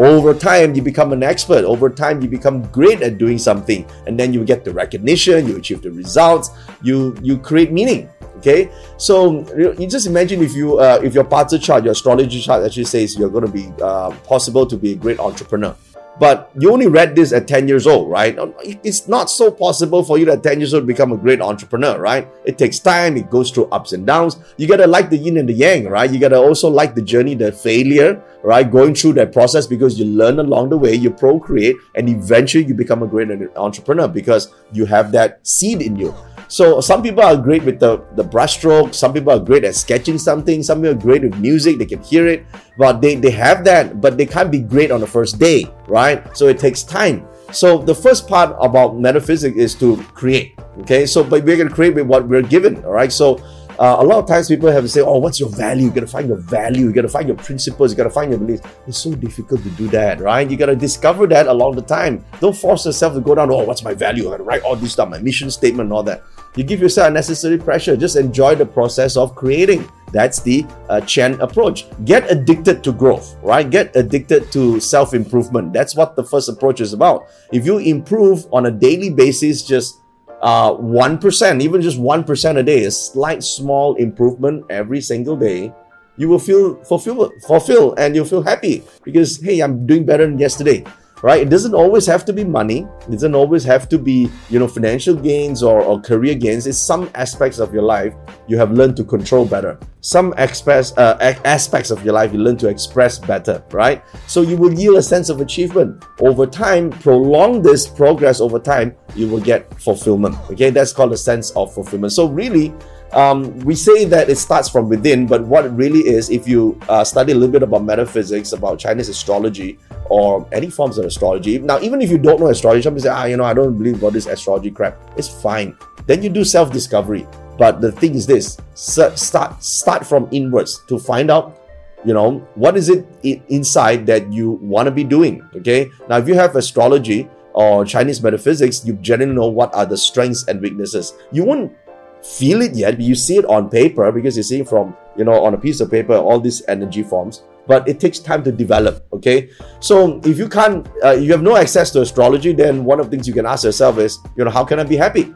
over 0.00 0.32
time, 0.32 0.74
you 0.74 0.80
become 0.80 1.12
an 1.12 1.22
expert. 1.22 1.62
Over 1.66 1.90
time, 1.90 2.22
you 2.22 2.28
become 2.28 2.62
great 2.72 3.02
at 3.02 3.18
doing 3.18 3.36
something, 3.36 3.84
and 4.06 4.18
then 4.18 4.32
you 4.32 4.46
get 4.46 4.64
the 4.64 4.72
recognition. 4.72 5.46
You 5.46 5.58
achieve 5.58 5.82
the 5.82 5.92
results. 5.92 6.48
You 6.80 7.14
you 7.20 7.36
create 7.36 7.70
meaning. 7.70 8.08
Okay, 8.40 8.70
so 8.96 9.44
you 9.54 9.86
just 9.86 10.06
imagine 10.06 10.42
if 10.42 10.54
you 10.54 10.78
uh, 10.78 10.98
if 11.04 11.12
your 11.12 11.24
Bazi 11.24 11.60
chart, 11.60 11.84
your 11.84 11.92
astrology 11.92 12.40
chart 12.40 12.64
actually 12.64 12.84
says 12.88 13.18
you're 13.18 13.28
going 13.28 13.44
to 13.44 13.52
be 13.52 13.68
uh, 13.82 14.10
possible 14.24 14.64
to 14.64 14.78
be 14.78 14.92
a 14.92 14.94
great 14.96 15.20
entrepreneur, 15.20 15.76
but 16.18 16.50
you 16.58 16.72
only 16.72 16.86
read 16.86 17.14
this 17.14 17.32
at 17.32 17.48
10 17.48 17.68
years 17.68 17.86
old, 17.86 18.10
right? 18.10 18.38
It's 18.62 19.08
not 19.08 19.30
so 19.30 19.50
possible 19.50 20.02
for 20.02 20.16
you 20.18 20.30
at 20.30 20.42
10 20.42 20.60
years 20.60 20.74
old 20.74 20.84
to 20.84 20.86
become 20.86 21.12
a 21.12 21.18
great 21.18 21.40
entrepreneur, 21.40 21.98
right? 21.98 22.28
It 22.44 22.56
takes 22.56 22.78
time, 22.78 23.18
it 23.18 23.30
goes 23.30 23.50
through 23.50 23.66
ups 23.66 23.92
and 23.92 24.06
downs. 24.06 24.36
You 24.56 24.66
gotta 24.68 24.86
like 24.86 25.10
the 25.10 25.18
yin 25.18 25.36
and 25.36 25.48
the 25.48 25.52
yang, 25.52 25.88
right? 25.88 26.10
You 26.10 26.18
gotta 26.18 26.38
also 26.38 26.68
like 26.68 26.94
the 26.94 27.02
journey, 27.02 27.34
the 27.34 27.52
failure, 27.52 28.22
right? 28.42 28.70
Going 28.70 28.94
through 28.94 29.14
that 29.14 29.32
process 29.32 29.66
because 29.66 29.98
you 29.98 30.04
learn 30.04 30.38
along 30.38 30.70
the 30.70 30.78
way, 30.78 30.94
you 30.94 31.10
procreate, 31.10 31.76
and 31.94 32.08
eventually 32.08 32.64
you 32.64 32.74
become 32.74 33.02
a 33.02 33.06
great 33.06 33.30
entrepreneur 33.56 34.08
because 34.08 34.52
you 34.72 34.86
have 34.86 35.12
that 35.12 35.46
seed 35.46 35.82
in 35.82 35.96
you. 35.96 36.14
So 36.50 36.80
some 36.80 37.00
people 37.00 37.22
are 37.22 37.36
great 37.36 37.62
with 37.62 37.78
the, 37.78 38.02
the 38.16 38.24
brushstroke, 38.24 38.92
some 38.92 39.12
people 39.12 39.30
are 39.30 39.38
great 39.38 39.62
at 39.62 39.76
sketching 39.76 40.18
something, 40.18 40.64
some 40.64 40.82
people 40.82 40.98
are 40.98 41.00
great 41.00 41.22
with 41.22 41.38
music, 41.38 41.78
they 41.78 41.86
can 41.86 42.02
hear 42.02 42.26
it, 42.26 42.44
but 42.76 43.00
they, 43.00 43.14
they 43.14 43.30
have 43.30 43.62
that, 43.66 44.00
but 44.00 44.18
they 44.18 44.26
can't 44.26 44.50
be 44.50 44.58
great 44.58 44.90
on 44.90 44.98
the 44.98 45.06
first 45.06 45.38
day, 45.38 45.70
right? 45.86 46.36
So 46.36 46.48
it 46.48 46.58
takes 46.58 46.82
time. 46.82 47.24
So 47.52 47.78
the 47.78 47.94
first 47.94 48.26
part 48.26 48.56
about 48.60 48.98
metaphysics 48.98 49.56
is 49.56 49.76
to 49.76 49.96
create. 50.14 50.58
Okay, 50.80 51.06
so 51.06 51.22
but 51.22 51.44
we're 51.44 51.56
gonna 51.56 51.70
create 51.70 51.94
with 51.94 52.08
what 52.08 52.26
we're 52.26 52.42
given. 52.42 52.84
All 52.84 52.92
right, 52.92 53.12
so 53.12 53.36
uh, 53.78 53.96
a 54.00 54.04
lot 54.04 54.18
of 54.18 54.26
times 54.26 54.48
people 54.48 54.70
have 54.72 54.82
to 54.82 54.88
say, 54.88 55.02
oh, 55.02 55.18
what's 55.18 55.38
your 55.38 55.50
value? 55.50 55.84
You 55.86 55.90
gotta 55.92 56.08
find 56.08 56.26
your 56.26 56.38
value, 56.38 56.86
you 56.86 56.92
gotta 56.92 57.08
find 57.08 57.28
your 57.28 57.36
principles, 57.36 57.92
you 57.92 57.96
gotta 57.96 58.10
find 58.10 58.28
your 58.28 58.40
beliefs. 58.40 58.62
It's 58.88 58.98
so 58.98 59.14
difficult 59.14 59.62
to 59.62 59.70
do 59.70 59.86
that, 59.88 60.20
right? 60.20 60.50
You 60.50 60.56
gotta 60.56 60.76
discover 60.76 61.28
that 61.28 61.46
along 61.46 61.76
the 61.76 61.82
time. 61.82 62.24
Don't 62.40 62.56
force 62.56 62.86
yourself 62.86 63.14
to 63.14 63.20
go 63.20 63.36
down, 63.36 63.52
oh, 63.52 63.64
what's 63.64 63.84
my 63.84 63.94
value? 63.94 64.26
I 64.26 64.32
gotta 64.32 64.42
write 64.42 64.62
all 64.62 64.74
this 64.74 64.92
stuff, 64.92 65.08
my 65.08 65.20
mission 65.20 65.48
statement 65.48 65.86
and 65.86 65.92
all 65.92 66.02
that. 66.02 66.22
You 66.56 66.64
give 66.64 66.80
yourself 66.80 67.08
unnecessary 67.08 67.58
pressure. 67.58 67.96
Just 67.96 68.16
enjoy 68.16 68.56
the 68.56 68.66
process 68.66 69.16
of 69.16 69.36
creating. 69.36 69.88
That's 70.12 70.40
the 70.40 70.64
uh, 70.88 71.00
Qian 71.06 71.38
approach. 71.38 71.86
Get 72.04 72.30
addicted 72.30 72.82
to 72.84 72.92
growth, 72.92 73.36
right? 73.42 73.68
Get 73.68 73.94
addicted 73.94 74.50
to 74.52 74.80
self 74.80 75.14
improvement. 75.14 75.72
That's 75.72 75.94
what 75.94 76.16
the 76.16 76.24
first 76.24 76.48
approach 76.48 76.80
is 76.80 76.92
about. 76.92 77.28
If 77.52 77.64
you 77.64 77.78
improve 77.78 78.46
on 78.52 78.66
a 78.66 78.70
daily 78.70 79.10
basis, 79.10 79.62
just 79.62 80.00
uh, 80.42 80.72
1%, 80.72 81.62
even 81.62 81.80
just 81.82 81.98
1% 81.98 82.56
a 82.56 82.62
day, 82.62 82.84
a 82.84 82.90
slight 82.90 83.44
small 83.44 83.94
improvement 83.96 84.64
every 84.70 85.00
single 85.00 85.36
day, 85.36 85.72
you 86.16 86.28
will 86.28 86.38
feel 86.38 86.82
fulfilled, 86.84 87.32
fulfilled 87.46 87.94
and 87.98 88.14
you'll 88.14 88.24
feel 88.24 88.42
happy 88.42 88.82
because, 89.04 89.40
hey, 89.40 89.60
I'm 89.60 89.86
doing 89.86 90.04
better 90.04 90.26
than 90.26 90.38
yesterday 90.38 90.84
right? 91.22 91.42
It 91.42 91.50
doesn't 91.50 91.74
always 91.74 92.06
have 92.06 92.24
to 92.26 92.32
be 92.32 92.44
money. 92.44 92.86
It 93.08 93.12
doesn't 93.12 93.34
always 93.34 93.64
have 93.64 93.88
to 93.90 93.98
be, 93.98 94.30
you 94.48 94.58
know, 94.58 94.68
financial 94.68 95.14
gains 95.14 95.62
or, 95.62 95.82
or 95.82 96.00
career 96.00 96.34
gains. 96.34 96.66
It's 96.66 96.78
some 96.78 97.10
aspects 97.14 97.58
of 97.58 97.72
your 97.72 97.82
life 97.82 98.14
you 98.46 98.56
have 98.58 98.72
learned 98.72 98.96
to 98.96 99.04
control 99.04 99.44
better. 99.44 99.78
Some 100.00 100.32
aspects, 100.38 100.96
uh, 100.96 101.36
aspects 101.44 101.90
of 101.90 102.04
your 102.04 102.14
life 102.14 102.32
you 102.32 102.38
learn 102.38 102.56
to 102.58 102.68
express 102.68 103.18
better, 103.18 103.62
right? 103.70 104.02
So 104.26 104.42
you 104.42 104.56
will 104.56 104.72
yield 104.72 104.96
a 104.96 105.02
sense 105.02 105.28
of 105.28 105.40
achievement. 105.40 106.04
Over 106.20 106.46
time, 106.46 106.90
prolong 106.90 107.62
this 107.62 107.86
progress 107.86 108.40
over 108.40 108.58
time, 108.58 108.96
you 109.14 109.28
will 109.28 109.40
get 109.40 109.78
fulfillment. 109.80 110.36
Okay, 110.50 110.70
that's 110.70 110.92
called 110.92 111.12
a 111.12 111.18
sense 111.18 111.50
of 111.50 111.72
fulfillment. 111.74 112.12
So 112.12 112.28
really, 112.28 112.72
um, 113.12 113.58
we 113.60 113.74
say 113.74 114.04
that 114.04 114.30
it 114.30 114.36
starts 114.36 114.68
from 114.68 114.88
within, 114.88 115.26
but 115.26 115.42
what 115.44 115.64
it 115.64 115.70
really 115.70 116.00
is, 116.00 116.30
if 116.30 116.46
you 116.46 116.78
uh, 116.88 117.04
study 117.04 117.32
a 117.32 117.34
little 117.34 117.52
bit 117.52 117.62
about 117.62 117.84
metaphysics, 117.84 118.52
about 118.52 118.78
Chinese 118.78 119.08
astrology, 119.08 119.78
or 120.08 120.46
any 120.52 120.70
forms 120.70 120.98
of 120.98 121.04
astrology, 121.04 121.58
now 121.58 121.80
even 121.80 122.02
if 122.02 122.10
you 122.10 122.18
don't 122.18 122.40
know 122.40 122.48
astrology, 122.48 122.82
some 122.82 122.94
people 122.94 123.02
say, 123.02 123.10
ah, 123.10 123.24
you 123.24 123.36
know, 123.36 123.44
I 123.44 123.54
don't 123.54 123.76
believe 123.76 123.98
about 123.98 124.12
this 124.12 124.26
astrology 124.26 124.70
crap. 124.70 124.98
It's 125.16 125.28
fine. 125.28 125.76
Then 126.06 126.22
you 126.22 126.28
do 126.28 126.44
self-discovery. 126.44 127.26
But 127.58 127.82
the 127.82 127.92
thing 127.92 128.14
is 128.14 128.26
this: 128.26 128.56
start 128.74 129.18
start 129.62 130.06
from 130.06 130.28
inwards 130.30 130.82
to 130.88 130.98
find 130.98 131.30
out, 131.30 131.60
you 132.06 132.14
know, 132.14 132.38
what 132.54 132.74
is 132.74 132.88
it 132.88 133.06
inside 133.22 134.06
that 134.06 134.32
you 134.32 134.52
want 134.62 134.86
to 134.86 134.90
be 134.90 135.04
doing. 135.04 135.46
Okay. 135.54 135.90
Now, 136.08 136.16
if 136.16 136.26
you 136.26 136.34
have 136.34 136.56
astrology 136.56 137.28
or 137.52 137.84
Chinese 137.84 138.22
metaphysics, 138.22 138.86
you 138.86 138.94
generally 138.94 139.34
know 139.34 139.48
what 139.48 139.74
are 139.74 139.84
the 139.84 139.96
strengths 139.96 140.48
and 140.48 140.62
weaknesses. 140.62 141.12
You 141.32 141.44
won't 141.44 141.76
feel 142.22 142.62
it 142.62 142.74
yet, 142.74 143.00
you 143.00 143.14
see 143.14 143.36
it 143.38 143.44
on 143.46 143.68
paper 143.68 144.10
because 144.12 144.36
you 144.36 144.42
see 144.42 144.62
from, 144.62 144.96
you 145.16 145.24
know, 145.24 145.44
on 145.44 145.54
a 145.54 145.58
piece 145.58 145.80
of 145.80 145.90
paper, 145.90 146.14
all 146.14 146.40
these 146.40 146.62
energy 146.68 147.02
forms. 147.02 147.42
But 147.66 147.88
it 147.88 148.00
takes 148.00 148.18
time 148.18 148.42
to 148.44 148.52
develop, 148.52 149.06
okay? 149.12 149.50
So 149.78 150.20
if 150.24 150.38
you 150.38 150.48
can't, 150.48 150.88
uh, 151.04 151.12
you 151.12 151.30
have 151.32 151.42
no 151.42 151.56
access 151.56 151.90
to 151.92 152.00
astrology, 152.00 152.52
then 152.52 152.84
one 152.84 152.98
of 152.98 153.06
the 153.06 153.16
things 153.16 153.28
you 153.28 153.34
can 153.34 153.46
ask 153.46 153.64
yourself 153.64 153.98
is, 153.98 154.18
you 154.36 154.44
know, 154.44 154.50
how 154.50 154.64
can 154.64 154.80
I 154.80 154.84
be 154.84 154.96
happy? 154.96 155.32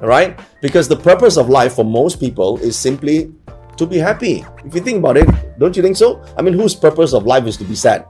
All 0.00 0.08
right? 0.08 0.38
Because 0.62 0.88
the 0.88 0.96
purpose 0.96 1.36
of 1.36 1.48
life 1.48 1.74
for 1.74 1.84
most 1.84 2.20
people 2.20 2.58
is 2.58 2.76
simply 2.76 3.34
to 3.76 3.86
be 3.86 3.98
happy. 3.98 4.44
If 4.64 4.74
you 4.74 4.80
think 4.80 4.98
about 4.98 5.16
it, 5.16 5.28
don't 5.58 5.76
you 5.76 5.82
think 5.82 5.96
so? 5.96 6.24
I 6.36 6.42
mean, 6.42 6.54
whose 6.54 6.74
purpose 6.74 7.12
of 7.12 7.26
life 7.26 7.46
is 7.46 7.56
to 7.58 7.64
be 7.64 7.74
sad? 7.74 8.06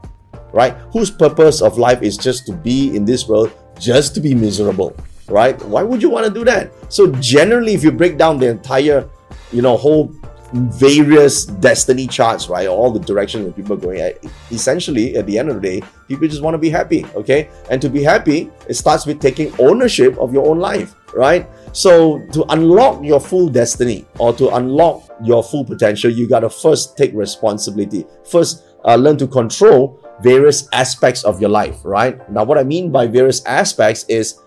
Right? 0.53 0.73
Whose 0.93 1.11
purpose 1.11 1.61
of 1.61 1.77
life 1.77 2.01
is 2.01 2.17
just 2.17 2.45
to 2.47 2.53
be 2.53 2.95
in 2.95 3.03
this 3.05 3.27
world, 3.27 3.51
just 3.77 4.15
to 4.15 4.21
be 4.21 4.33
miserable? 4.33 4.95
Right? 5.29 5.59
Why 5.65 5.83
would 5.83 6.01
you 6.01 6.09
want 6.09 6.25
to 6.25 6.33
do 6.33 6.43
that? 6.45 6.71
So 6.89 7.11
generally, 7.13 7.73
if 7.73 7.83
you 7.83 7.91
break 7.91 8.17
down 8.17 8.39
the 8.39 8.49
entire, 8.49 9.07
you 9.51 9.61
know, 9.61 9.77
whole 9.77 10.13
various 10.53 11.45
destiny 11.45 12.07
charts, 12.07 12.49
right? 12.49 12.67
All 12.67 12.91
the 12.91 12.99
directions 12.99 13.45
that 13.45 13.55
people 13.55 13.73
are 13.73 13.79
going 13.79 13.99
at. 13.99 14.23
Essentially, 14.51 15.15
at 15.15 15.25
the 15.25 15.37
end 15.37 15.49
of 15.49 15.55
the 15.55 15.61
day, 15.61 15.81
people 16.07 16.27
just 16.27 16.41
want 16.41 16.55
to 16.55 16.57
be 16.57 16.69
happy, 16.69 17.05
okay? 17.15 17.49
And 17.69 17.81
to 17.81 17.89
be 17.89 18.03
happy, 18.03 18.51
it 18.67 18.73
starts 18.73 19.05
with 19.05 19.19
taking 19.19 19.53
ownership 19.59 20.17
of 20.17 20.33
your 20.33 20.47
own 20.47 20.59
life, 20.59 20.95
right? 21.13 21.47
So 21.71 22.19
to 22.33 22.45
unlock 22.49 23.03
your 23.03 23.19
full 23.19 23.49
destiny 23.49 24.05
or 24.17 24.33
to 24.33 24.55
unlock 24.55 25.03
your 25.23 25.43
full 25.43 25.63
potential, 25.63 26.09
you 26.09 26.27
got 26.27 26.39
to 26.39 26.49
first 26.49 26.97
take 26.97 27.13
responsibility. 27.13 28.05
First, 28.25 28.63
uh, 28.85 28.95
learn 28.95 29.17
to 29.17 29.27
control 29.27 29.99
various 30.21 30.67
aspects 30.73 31.23
of 31.23 31.39
your 31.39 31.49
life, 31.49 31.77
right? 31.83 32.29
Now, 32.31 32.43
what 32.43 32.57
I 32.57 32.63
mean 32.63 32.91
by 32.91 33.07
various 33.07 33.45
aspects 33.45 34.05
is 34.09 34.39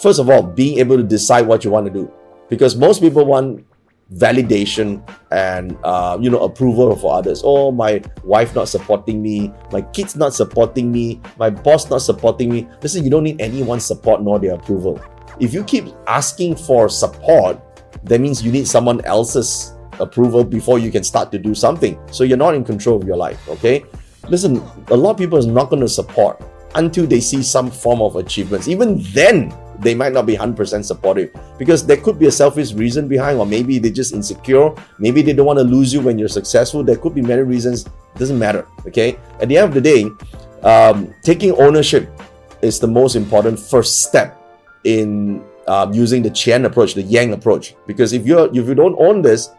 first 0.00 0.18
of 0.18 0.30
all, 0.30 0.42
being 0.42 0.78
able 0.78 0.96
to 0.96 1.02
decide 1.02 1.46
what 1.46 1.64
you 1.64 1.70
want 1.70 1.86
to 1.86 1.92
do. 1.92 2.10
Because 2.48 2.76
most 2.76 3.00
people 3.00 3.24
want 3.24 3.64
validation 4.14 5.02
and 5.32 5.76
uh, 5.82 6.16
you 6.20 6.30
know 6.30 6.40
approval 6.40 6.94
for 6.96 7.14
others. 7.14 7.42
Oh, 7.44 7.72
my 7.72 8.02
wife 8.22 8.54
not 8.54 8.68
supporting 8.68 9.20
me, 9.20 9.52
my 9.72 9.82
kids 9.82 10.16
not 10.16 10.34
supporting 10.34 10.92
me, 10.92 11.20
my 11.38 11.50
boss 11.50 11.90
not 11.90 12.02
supporting 12.02 12.50
me. 12.50 12.68
Listen, 12.82 13.04
you 13.04 13.10
don't 13.10 13.24
need 13.24 13.40
anyone's 13.40 13.84
support 13.84 14.22
nor 14.22 14.38
their 14.38 14.54
approval. 14.54 15.00
If 15.40 15.52
you 15.52 15.64
keep 15.64 15.86
asking 16.06 16.56
for 16.56 16.88
support, 16.88 17.60
that 18.04 18.20
means 18.20 18.42
you 18.42 18.52
need 18.52 18.68
someone 18.68 19.04
else's 19.04 19.74
approval 19.98 20.44
before 20.44 20.78
you 20.78 20.90
can 20.90 21.02
start 21.02 21.32
to 21.32 21.38
do 21.38 21.54
something. 21.54 21.98
So 22.12 22.24
you're 22.24 22.38
not 22.38 22.54
in 22.54 22.64
control 22.64 22.96
of 22.96 23.06
your 23.06 23.16
life. 23.16 23.48
Okay. 23.48 23.84
Listen, 24.28 24.56
a 24.88 24.96
lot 24.96 25.12
of 25.12 25.18
people 25.18 25.38
is 25.38 25.46
not 25.46 25.70
going 25.70 25.82
to 25.82 25.88
support 25.88 26.42
until 26.74 27.06
they 27.06 27.20
see 27.20 27.42
some 27.42 27.70
form 27.70 28.02
of 28.02 28.16
achievements. 28.16 28.68
Even 28.68 29.02
then, 29.12 29.52
they 29.80 29.94
might 29.94 30.12
not 30.12 30.26
be 30.26 30.36
100% 30.36 30.84
supportive 30.84 31.30
because 31.58 31.86
there 31.86 31.96
could 31.96 32.18
be 32.18 32.26
a 32.26 32.32
selfish 32.32 32.72
reason 32.72 33.08
behind, 33.08 33.38
or 33.38 33.46
maybe 33.46 33.78
they're 33.78 33.92
just 33.92 34.12
insecure. 34.12 34.74
Maybe 34.98 35.22
they 35.22 35.32
don't 35.32 35.46
want 35.46 35.58
to 35.58 35.64
lose 35.64 35.92
you 35.92 36.00
when 36.00 36.18
you're 36.18 36.28
successful. 36.28 36.82
There 36.82 36.96
could 36.96 37.14
be 37.14 37.22
many 37.22 37.42
reasons. 37.42 37.86
It 37.86 38.18
doesn't 38.18 38.38
matter. 38.38 38.66
Okay. 38.86 39.18
At 39.40 39.48
the 39.48 39.58
end 39.58 39.68
of 39.68 39.74
the 39.74 39.80
day, 39.80 40.10
um, 40.62 41.14
taking 41.22 41.52
ownership 41.52 42.08
is 42.62 42.80
the 42.80 42.86
most 42.86 43.16
important 43.16 43.58
first 43.58 44.02
step 44.02 44.40
in 44.84 45.44
uh, 45.66 45.90
using 45.92 46.22
the 46.22 46.30
Qian 46.30 46.64
approach, 46.64 46.94
the 46.94 47.02
Yang 47.02 47.32
approach. 47.32 47.74
Because 47.86 48.12
if 48.12 48.26
you 48.26 48.44
if 48.44 48.66
you 48.66 48.74
don't 48.74 48.96
own 48.98 49.22
this, 49.22 49.50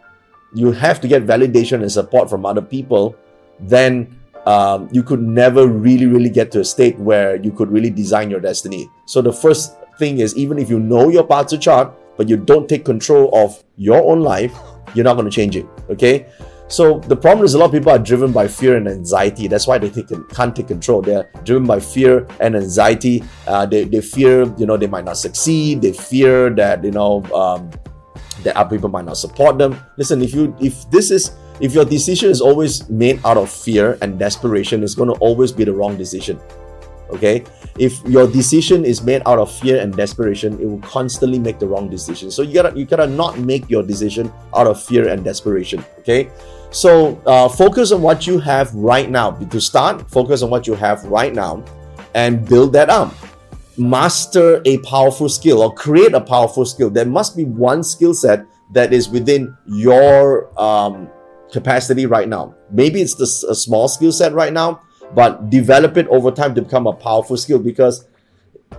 you 0.53 0.71
have 0.71 1.01
to 1.01 1.07
get 1.07 1.25
validation 1.25 1.81
and 1.81 1.91
support 1.91 2.29
from 2.29 2.45
other 2.45 2.62
people. 2.62 3.15
Then 3.59 4.17
um, 4.45 4.88
you 4.91 5.03
could 5.03 5.21
never 5.21 5.67
really, 5.67 6.05
really 6.05 6.29
get 6.29 6.51
to 6.53 6.62
a 6.62 6.65
state 6.65 6.97
where 6.97 7.36
you 7.36 7.51
could 7.51 7.69
really 7.69 7.89
design 7.89 8.31
your 8.31 8.39
destiny. 8.39 8.89
So 9.05 9.21
the 9.21 9.33
first 9.33 9.75
thing 9.98 10.20
is 10.20 10.36
even 10.36 10.58
if 10.58 10.70
you 10.70 10.80
know 10.80 11.10
your 11.10 11.24
Bazi 11.24 11.60
chart, 11.60 11.94
but 12.18 12.27
you 12.27 12.38
don't 12.38 12.68
take 12.68 12.84
control 12.84 13.30
of 13.34 13.63
your 13.77 14.01
own 14.01 14.22
life, 14.22 14.58
you're 14.94 15.06
not 15.06 15.13
going 15.13 15.30
to 15.30 15.32
change 15.32 15.56
it. 15.56 15.66
Okay. 15.89 16.27
So 16.70 17.00
the 17.00 17.16
problem 17.16 17.46
is 17.46 17.54
a 17.54 17.58
lot 17.58 17.66
of 17.68 17.72
people 17.72 17.92
are 17.92 18.00
driven 18.00 18.34
by 18.34 18.48
fear 18.48 18.75
and 18.75 18.88
anxiety. 18.89 19.48
That's 19.48 19.68
why 19.68 19.77
they 19.77 19.89
take, 19.89 20.10
can't 20.30 20.54
take 20.54 20.68
control. 20.68 21.01
They're 21.01 21.32
driven 21.46 21.66
by 21.66 21.80
fear 21.80 22.27
and 22.42 22.58
anxiety. 22.58 23.24
Uh, 23.48 23.66
they, 23.66 23.86
they 23.86 24.01
fear, 24.01 24.54
you 24.58 24.66
know, 24.66 24.75
they 24.75 24.88
might 24.88 25.06
not 25.06 25.18
succeed. 25.18 25.82
They 25.82 25.94
fear 25.94 26.50
that, 26.51 26.84
you 26.84 26.92
know, 26.92 27.24
um, 27.34 27.72
that 28.44 28.58
other 28.58 28.75
people 28.75 28.89
might 28.89 29.06
not 29.06 29.16
support 29.16 29.58
them. 29.58 29.80
Listen, 29.98 30.22
if 30.22 30.34
you 30.34 30.56
if 30.60 30.89
this 30.92 31.10
is 31.10 31.32
if 31.60 31.74
your 31.74 31.86
decision 31.86 32.30
is 32.30 32.42
always 32.42 32.88
made 32.89 33.20
out 33.25 33.38
of 33.38 33.50
fear 33.50 33.98
and 34.01 34.20
desperation, 34.20 34.84
it's 34.84 34.94
going 34.94 35.10
to 35.10 35.16
always 35.20 35.51
be 35.51 35.63
the 35.63 35.74
wrong 35.74 35.98
decision 35.98 36.39
okay? 37.10 37.44
If 37.78 38.04
your 38.06 38.28
decision 38.28 38.86
is 38.86 39.02
made 39.04 39.22
out 39.26 39.40
of 39.40 39.52
fear 39.52 39.80
and 39.80 39.96
desperation 39.96 40.60
it 40.60 40.66
will 40.66 40.82
constantly 40.82 41.40
make 41.40 41.60
the 41.60 41.68
wrong 41.68 41.90
decision. 41.90 42.32
So 42.32 42.42
you 42.42 42.54
gotta 42.54 42.78
you 42.78 42.86
gotta 42.86 43.08
not 43.08 43.40
make 43.40 43.70
your 43.70 43.84
decision 43.84 44.32
out 44.56 44.68
of 44.68 44.82
fear 44.82 45.10
and 45.10 45.24
desperation 45.24 45.84
okay? 46.00 46.30
So 46.72 47.22
uh, 47.26 47.48
focus 47.50 47.92
on 47.92 48.02
what 48.02 48.28
you 48.28 48.40
have 48.40 48.74
right 48.74 49.10
now. 49.10 49.32
To 49.32 49.62
start 49.62 50.10
focus 50.10 50.42
on 50.42 50.50
what 50.50 50.68
you 50.68 50.76
have 50.76 51.04
right 51.06 51.34
now 51.34 51.64
and 52.14 52.48
build 52.48 52.74
that 52.74 52.90
up. 52.90 53.14
Master 53.78 54.62
a 54.66 54.80
powerful 54.80 55.30
skill 55.30 55.62
or 55.62 55.74
create 55.74 56.14
a 56.14 56.22
powerful 56.22 56.66
skill. 56.66 56.90
There 56.90 57.06
must 57.06 57.38
be 57.38 57.46
one 57.46 57.84
skill 57.84 58.14
set 58.14 58.46
that 58.72 58.92
is 58.92 59.08
within 59.08 59.56
your 59.68 60.50
um, 60.60 61.08
capacity 61.52 62.06
right 62.06 62.28
now. 62.28 62.56
Maybe 62.72 63.02
it's 63.02 63.14
the, 63.14 63.48
a 63.50 63.56
small 63.56 63.88
skill 63.88 64.12
set 64.12 64.34
right 64.34 64.52
now 64.52 64.82
but 65.14 65.50
develop 65.50 65.98
it 65.98 66.08
over 66.08 66.32
time 66.32 66.54
to 66.56 66.62
become 66.62 66.88
a 66.88 66.94
powerful 66.94 67.38
skill 67.38 67.60
because 67.60 68.08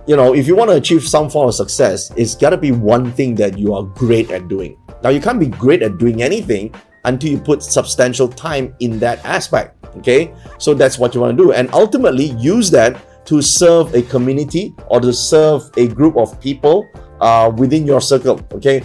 you 0.05 0.15
know 0.15 0.35
if 0.35 0.47
you 0.47 0.55
want 0.55 0.69
to 0.69 0.75
achieve 0.75 1.03
some 1.03 1.29
form 1.29 1.49
of 1.49 1.55
success 1.55 2.11
it's 2.15 2.35
got 2.35 2.51
to 2.51 2.57
be 2.57 2.71
one 2.71 3.11
thing 3.13 3.35
that 3.35 3.57
you 3.57 3.73
are 3.73 3.83
great 3.83 4.31
at 4.31 4.47
doing. 4.47 4.77
Now 5.03 5.09
you 5.09 5.21
can't 5.21 5.39
be 5.39 5.47
great 5.47 5.81
at 5.81 5.97
doing 5.97 6.21
anything 6.21 6.73
until 7.05 7.31
you 7.31 7.39
put 7.39 7.63
substantial 7.63 8.27
time 8.27 8.75
in 8.79 8.99
that 8.99 9.23
aspect 9.25 9.79
okay? 9.97 10.33
So 10.57 10.73
that's 10.73 10.99
what 10.99 11.15
you 11.15 11.21
want 11.21 11.37
to 11.37 11.43
do. 11.43 11.51
And 11.51 11.73
ultimately 11.73 12.31
use 12.37 12.69
that 12.71 13.25
to 13.25 13.41
serve 13.41 13.93
a 13.93 14.01
community 14.03 14.73
or 14.87 14.99
to 14.99 15.13
serve 15.13 15.69
a 15.77 15.87
group 15.87 16.17
of 16.17 16.39
people 16.41 16.87
uh, 17.21 17.51
within 17.55 17.85
your 17.85 18.01
circle 18.01 18.39
okay 18.53 18.81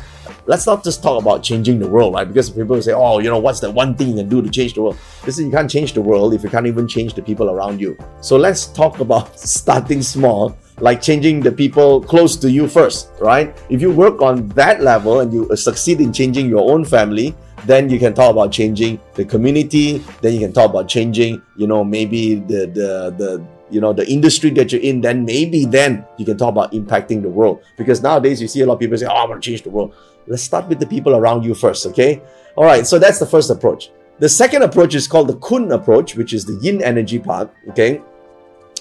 let's 0.46 0.66
not 0.66 0.84
just 0.84 1.02
talk 1.02 1.20
about 1.20 1.42
changing 1.42 1.78
the 1.78 1.88
world, 1.88 2.14
right? 2.14 2.26
Because 2.26 2.50
people 2.50 2.80
say, 2.82 2.92
oh, 2.92 3.18
you 3.18 3.30
know, 3.30 3.38
what's 3.38 3.60
the 3.60 3.70
one 3.70 3.94
thing 3.94 4.08
you 4.08 4.16
can 4.16 4.28
do 4.28 4.42
to 4.42 4.50
change 4.50 4.74
the 4.74 4.82
world? 4.82 4.98
Listen, 5.24 5.46
you 5.46 5.52
can't 5.52 5.70
change 5.70 5.92
the 5.92 6.02
world 6.02 6.34
if 6.34 6.42
you 6.42 6.50
can't 6.50 6.66
even 6.66 6.86
change 6.86 7.14
the 7.14 7.22
people 7.22 7.50
around 7.50 7.80
you. 7.80 7.96
So 8.20 8.36
let's 8.36 8.66
talk 8.66 9.00
about 9.00 9.38
starting 9.38 10.02
small, 10.02 10.56
like 10.78 11.00
changing 11.00 11.40
the 11.40 11.52
people 11.52 12.02
close 12.02 12.36
to 12.36 12.50
you 12.50 12.68
first, 12.68 13.10
right? 13.20 13.56
If 13.70 13.80
you 13.80 13.90
work 13.90 14.20
on 14.20 14.48
that 14.50 14.82
level 14.82 15.20
and 15.20 15.32
you 15.32 15.54
succeed 15.56 16.00
in 16.00 16.12
changing 16.12 16.48
your 16.48 16.70
own 16.70 16.84
family, 16.84 17.34
then 17.64 17.88
you 17.88 17.98
can 17.98 18.12
talk 18.12 18.30
about 18.30 18.52
changing 18.52 19.00
the 19.14 19.24
community. 19.24 19.98
Then 20.20 20.34
you 20.34 20.40
can 20.40 20.52
talk 20.52 20.70
about 20.70 20.88
changing, 20.88 21.40
you 21.56 21.66
know, 21.66 21.82
maybe 21.82 22.34
the 22.34 22.66
the 22.66 23.14
the 23.16 23.46
you 23.70 23.80
know 23.80 23.92
the 23.92 24.06
industry 24.10 24.50
that 24.50 24.70
you're 24.72 24.80
in 24.82 25.00
then 25.00 25.24
maybe 25.24 25.64
then 25.64 26.04
you 26.18 26.24
can 26.24 26.36
talk 26.36 26.50
about 26.50 26.72
impacting 26.72 27.22
the 27.22 27.28
world 27.28 27.64
because 27.76 28.02
nowadays 28.02 28.40
you 28.40 28.46
see 28.46 28.60
a 28.60 28.66
lot 28.66 28.74
of 28.74 28.80
people 28.80 28.96
say 28.96 29.06
oh 29.06 29.14
i 29.14 29.24
want 29.26 29.42
to 29.42 29.50
change 29.50 29.62
the 29.62 29.70
world 29.70 29.94
let's 30.26 30.42
start 30.42 30.68
with 30.68 30.78
the 30.80 30.86
people 30.86 31.14
around 31.14 31.44
you 31.44 31.54
first 31.54 31.86
okay? 31.86 32.22
All 32.56 32.64
right 32.64 32.86
so 32.86 32.98
that's 32.98 33.18
the 33.18 33.26
first 33.26 33.50
approach. 33.50 33.90
The 34.18 34.28
second 34.28 34.62
approach 34.62 34.94
is 34.94 35.08
called 35.08 35.28
the 35.28 35.36
kun 35.36 35.72
approach 35.72 36.16
which 36.16 36.32
is 36.32 36.44
the 36.44 36.58
yin 36.62 36.82
energy 36.82 37.18
part 37.18 37.52
okay? 37.70 38.02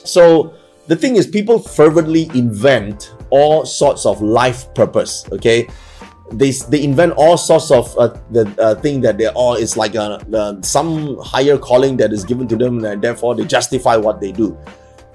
So 0.03 0.53
the 0.87 0.95
thing 0.95 1.15
is 1.15 1.27
people 1.27 1.59
fervently 1.59 2.29
invent 2.35 3.15
all 3.29 3.65
sorts 3.65 4.05
of 4.05 4.21
life 4.21 4.73
purpose 4.73 5.25
okay? 5.31 5.67
They, 6.31 6.51
they 6.51 6.83
invent 6.83 7.13
all 7.13 7.37
sorts 7.37 7.69
of 7.69 7.95
uh, 7.97 8.17
the 8.31 8.55
uh, 8.57 8.75
thing 8.75 9.01
that 9.01 9.17
they 9.17 9.27
all 9.27 9.55
is 9.55 9.77
like 9.77 9.93
a, 9.93 10.19
uh, 10.33 10.61
some 10.61 11.17
higher 11.19 11.57
calling 11.57 11.97
that 11.97 12.11
is 12.11 12.23
given 12.23 12.47
to 12.47 12.55
them 12.55 12.83
and 12.85 13.01
therefore 13.01 13.35
they 13.35 13.45
justify 13.45 13.97
what 13.97 14.19
they 14.19 14.31
do 14.31 14.57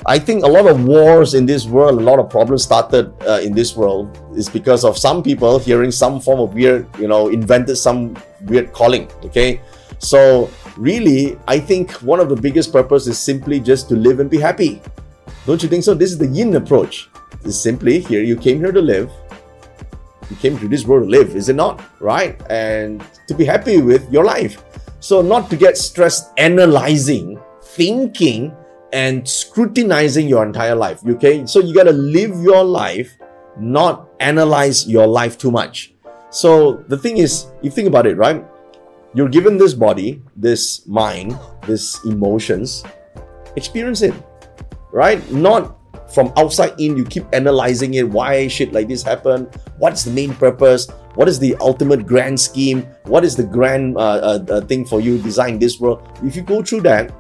I 0.07 0.19
think 0.19 0.45
a 0.45 0.47
lot 0.47 0.67
of 0.67 0.85
wars 0.85 1.35
in 1.35 1.45
this 1.45 1.67
world, 1.67 2.01
a 2.01 2.03
lot 2.03 2.19
of 2.19 2.31
problems 2.31 2.63
started 2.63 3.13
uh, 3.27 3.41
in 3.43 3.53
this 3.53 3.77
world 3.77 4.17
is 4.37 4.49
because 4.49 4.85
of 4.85 4.97
some 4.97 5.23
people 5.23 5.59
hearing 5.59 5.91
some 5.91 6.21
form 6.21 6.41
of 6.41 6.55
weird, 6.55 6.87
you 6.99 7.09
know, 7.09 7.29
invented 7.29 7.77
some 7.77 8.17
weird 8.43 8.73
calling. 8.73 9.11
Okay, 9.25 9.61
so 9.99 10.51
really, 10.77 11.39
I 11.49 11.59
think 11.59 11.91
one 12.03 12.21
of 12.21 12.29
the 12.29 12.37
biggest 12.37 12.73
purpose 12.73 13.07
is 13.07 13.19
simply 13.19 13.59
just 13.59 13.89
to 13.89 13.97
live 13.97 14.21
and 14.21 14.31
be 14.31 14.39
happy. 14.39 14.81
Don't 15.47 15.63
you 15.63 15.69
think 15.69 15.83
so? 15.83 15.95
This 15.95 16.13
is 16.13 16.19
the 16.19 16.29
Yin 16.29 16.55
approach. 16.55 17.11
It's 17.45 17.59
simply 17.59 18.01
here 18.01 18.23
you 18.23 18.37
came 18.37 18.59
here 18.59 18.73
to 18.73 18.81
live. 18.81 19.11
You 20.31 20.37
came 20.37 20.59
to 20.59 20.69
this 20.69 20.87
world 20.87 21.05
to 21.05 21.11
live, 21.11 21.35
is 21.35 21.49
it 21.49 21.57
not? 21.57 21.83
Right? 22.01 22.41
And 22.51 23.03
to 23.27 23.35
be 23.35 23.45
happy 23.45 23.81
with 23.81 24.11
your 24.13 24.25
life. 24.25 24.63
So 25.01 25.23
not 25.23 25.51
to 25.51 25.57
get 25.57 25.77
stressed 25.77 26.31
analyzing, 26.37 27.41
thinking 27.63 28.55
and 28.93 29.29
scrutinizing 29.29 30.29
your 30.29 30.45
entire 30.45 30.75
life. 30.75 31.05
Okay, 31.07 31.47
so 31.47 31.61
you 31.61 31.75
got 31.75 31.85
to 31.85 31.93
live 31.93 32.41
your 32.43 32.65
life, 32.65 33.17
not 33.59 34.09
analyze 34.21 34.89
your 34.89 35.07
life 35.07 35.39
too 35.39 35.51
much. 35.51 35.95
So 36.31 36.85
the 36.89 36.97
thing 36.97 37.19
is, 37.19 37.47
you 37.63 37.71
think 37.71 37.89
about 37.89 38.07
it, 38.07 38.17
right? 38.17 38.45
You're 39.15 39.29
given 39.29 39.57
this 39.57 39.75
body, 39.75 40.23
this 40.37 40.87
mind, 40.87 41.39
this 41.67 42.05
emotions, 42.05 42.85
experience 43.57 44.03
it, 44.03 44.15
right? 44.93 45.19
Not 45.33 45.79
from 46.13 46.33
outside 46.37 46.79
in, 46.79 46.97
you 46.97 47.05
keep 47.05 47.25
analyzing 47.33 47.95
it. 47.95 48.09
Why 48.09 48.49
shit 48.49 48.73
like 48.73 48.89
this 48.89 49.03
happen? 49.03 49.45
What's 49.79 50.05
the 50.05 50.11
main 50.11 50.35
purpose? 50.35 50.89
What 51.15 51.29
is 51.29 51.39
the 51.39 51.57
ultimate 51.57 52.07
grand 52.07 52.39
scheme? 52.39 52.83
What 53.05 53.25
is 53.25 53.37
the 53.37 53.45
grand 53.45 53.97
uh, 53.97 54.41
uh 54.49 54.61
thing 54.63 54.85
for 54.85 55.01
you 55.01 55.19
design 55.19 55.59
this 55.59 55.81
world? 55.81 56.07
If 56.23 56.37
you 56.37 56.43
go 56.43 56.63
through 56.63 56.83
that, 56.83 57.13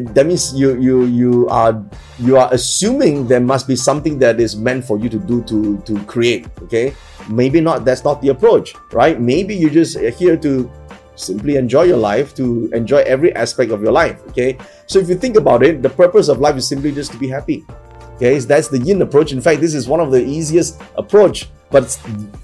that 0.00 0.26
means 0.26 0.54
you 0.54 0.78
you 0.80 1.04
you 1.04 1.48
are 1.48 1.82
you 2.18 2.36
are 2.36 2.52
assuming 2.52 3.26
there 3.26 3.40
must 3.40 3.68
be 3.68 3.76
something 3.76 4.18
that 4.18 4.40
is 4.40 4.56
meant 4.56 4.84
for 4.84 4.98
you 4.98 5.08
to 5.08 5.18
do 5.18 5.42
to 5.44 5.78
to 5.82 6.02
create 6.04 6.46
okay? 6.62 6.94
Maybe 7.28 7.60
not 7.60 7.84
that's 7.84 8.04
not 8.04 8.20
the 8.20 8.28
approach 8.28 8.74
right? 8.92 9.20
Maybe 9.20 9.54
you 9.54 9.70
just 9.70 9.98
here 9.98 10.36
to 10.38 10.70
simply 11.16 11.56
enjoy 11.56 11.84
your 11.84 11.96
life 11.96 12.34
to 12.34 12.68
enjoy 12.72 12.98
every 13.06 13.34
aspect 13.36 13.70
of 13.70 13.82
your 13.82 13.92
life 13.92 14.20
okay? 14.28 14.58
So 14.86 14.98
if 14.98 15.08
you 15.08 15.14
think 15.14 15.36
about 15.36 15.62
it 15.62 15.82
the 15.82 15.90
purpose 15.90 16.28
of 16.28 16.38
life 16.40 16.56
is 16.56 16.66
simply 16.66 16.92
just 16.92 17.12
to 17.12 17.18
be 17.18 17.28
happy 17.28 17.64
okay? 18.16 18.38
That's 18.38 18.68
the 18.68 18.78
yin 18.78 19.00
approach. 19.02 19.32
In 19.32 19.40
fact 19.40 19.60
this 19.60 19.74
is 19.74 19.86
one 19.86 20.00
of 20.00 20.10
the 20.10 20.22
easiest 20.24 20.80
approach 20.96 21.48
but 21.70 21.90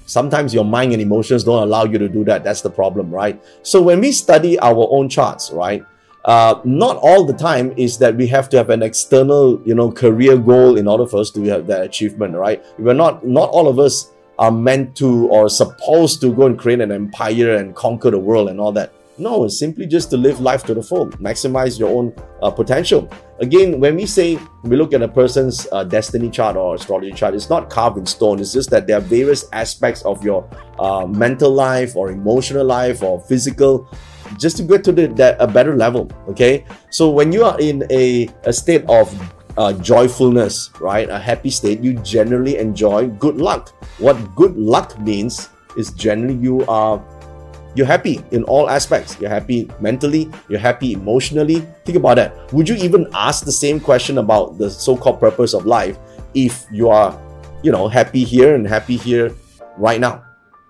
sometimes 0.05 0.53
your 0.53 0.65
mind 0.65 0.91
and 0.93 1.01
emotions 1.01 1.43
don't 1.43 1.63
allow 1.63 1.85
you 1.85 1.97
to 1.97 2.09
do 2.09 2.23
that. 2.25 2.43
That's 2.43 2.61
the 2.61 2.69
problem 2.69 3.11
right? 3.11 3.41
So 3.63 3.81
when 3.81 3.99
we 3.99 4.11
study 4.11 4.57
our 4.59 4.87
own 4.89 5.09
charts 5.09 5.51
right 5.51 5.83
uh, 6.25 6.61
not 6.63 6.97
all 6.97 7.25
the 7.25 7.33
time 7.33 7.73
is 7.77 7.97
that 7.97 8.15
we 8.15 8.27
have 8.27 8.49
to 8.49 8.57
have 8.57 8.69
an 8.69 8.83
external, 8.83 9.61
you 9.65 9.73
know, 9.73 9.91
career 9.91 10.37
goal 10.37 10.77
in 10.77 10.87
order 10.87 11.05
for 11.07 11.19
us 11.19 11.31
to 11.31 11.43
have 11.45 11.67
that 11.67 11.83
achievement, 11.83 12.35
right? 12.35 12.63
We're 12.77 12.93
not, 12.93 13.25
not 13.25 13.49
all 13.49 13.67
of 13.67 13.79
us 13.79 14.11
are 14.37 14.51
meant 14.51 14.95
to 14.97 15.27
or 15.29 15.49
supposed 15.49 16.21
to 16.21 16.33
go 16.33 16.45
and 16.45 16.57
create 16.57 16.81
an 16.81 16.91
empire 16.91 17.55
and 17.55 17.75
conquer 17.75 18.11
the 18.11 18.19
world 18.19 18.49
and 18.49 18.59
all 18.59 18.71
that. 18.73 18.93
No, 19.17 19.43
it's 19.43 19.59
simply 19.59 19.85
just 19.85 20.09
to 20.11 20.17
live 20.17 20.39
life 20.39 20.63
to 20.63 20.73
the 20.73 20.81
full, 20.81 21.07
maximize 21.09 21.77
your 21.77 21.89
own 21.89 22.13
uh, 22.41 22.49
potential. 22.49 23.11
Again, 23.39 23.79
when 23.79 23.95
we 23.95 24.05
say 24.05 24.39
we 24.63 24.75
look 24.75 24.93
at 24.93 25.01
a 25.01 25.07
person's 25.07 25.67
uh, 25.71 25.83
destiny 25.83 26.29
chart 26.29 26.55
or 26.55 26.75
astrology 26.75 27.11
chart, 27.11 27.35
it's 27.35 27.49
not 27.49 27.69
carved 27.69 27.97
in 27.97 28.05
stone. 28.05 28.39
It's 28.39 28.53
just 28.53 28.69
that 28.71 28.87
there 28.87 28.97
are 28.97 29.01
various 29.01 29.45
aspects 29.51 30.01
of 30.03 30.23
your 30.23 30.49
uh, 30.79 31.05
mental 31.05 31.51
life 31.51 31.95
or 31.95 32.09
emotional 32.09 32.65
life 32.65 33.03
or 33.03 33.19
physical 33.21 33.87
just 34.37 34.57
to 34.57 34.63
get 34.63 34.83
to 34.83 34.91
the, 34.91 35.07
that, 35.07 35.37
a 35.39 35.47
better 35.47 35.75
level 35.75 36.09
okay? 36.27 36.65
So 36.89 37.09
when 37.09 37.31
you 37.31 37.43
are 37.43 37.59
in 37.59 37.85
a, 37.89 38.29
a 38.43 38.53
state 38.53 38.85
of 38.87 39.11
uh, 39.57 39.73
joyfulness 39.73 40.69
right 40.79 41.09
a 41.09 41.19
happy 41.19 41.49
state 41.49 41.81
you 41.81 41.93
generally 41.99 42.57
enjoy 42.57 43.07
good 43.07 43.37
luck. 43.37 43.69
What 43.99 44.15
good 44.35 44.55
luck 44.55 44.99
means 44.99 45.49
is 45.77 45.91
generally 45.91 46.35
you 46.35 46.65
are 46.67 47.03
you're 47.73 47.87
happy 47.87 48.21
in 48.31 48.43
all 48.43 48.69
aspects. 48.69 49.17
You're 49.19 49.29
happy 49.29 49.69
mentally 49.79 50.29
you're 50.49 50.59
happy 50.59 50.93
emotionally. 50.93 51.61
Think 51.85 51.97
about 51.97 52.15
that. 52.15 52.53
Would 52.53 52.67
you 52.67 52.75
even 52.75 53.07
ask 53.13 53.45
the 53.45 53.51
same 53.51 53.79
question 53.79 54.17
about 54.17 54.57
the 54.57 54.69
so-called 54.69 55.19
purpose 55.19 55.53
of 55.53 55.65
life 55.65 55.97
if 56.33 56.65
you 56.71 56.89
are 56.89 57.19
you 57.63 57.71
know 57.71 57.87
happy 57.87 58.23
here 58.23 58.55
and 58.55 58.67
happy 58.67 58.97
here 58.97 59.35
right 59.77 59.99
now? 59.99 60.23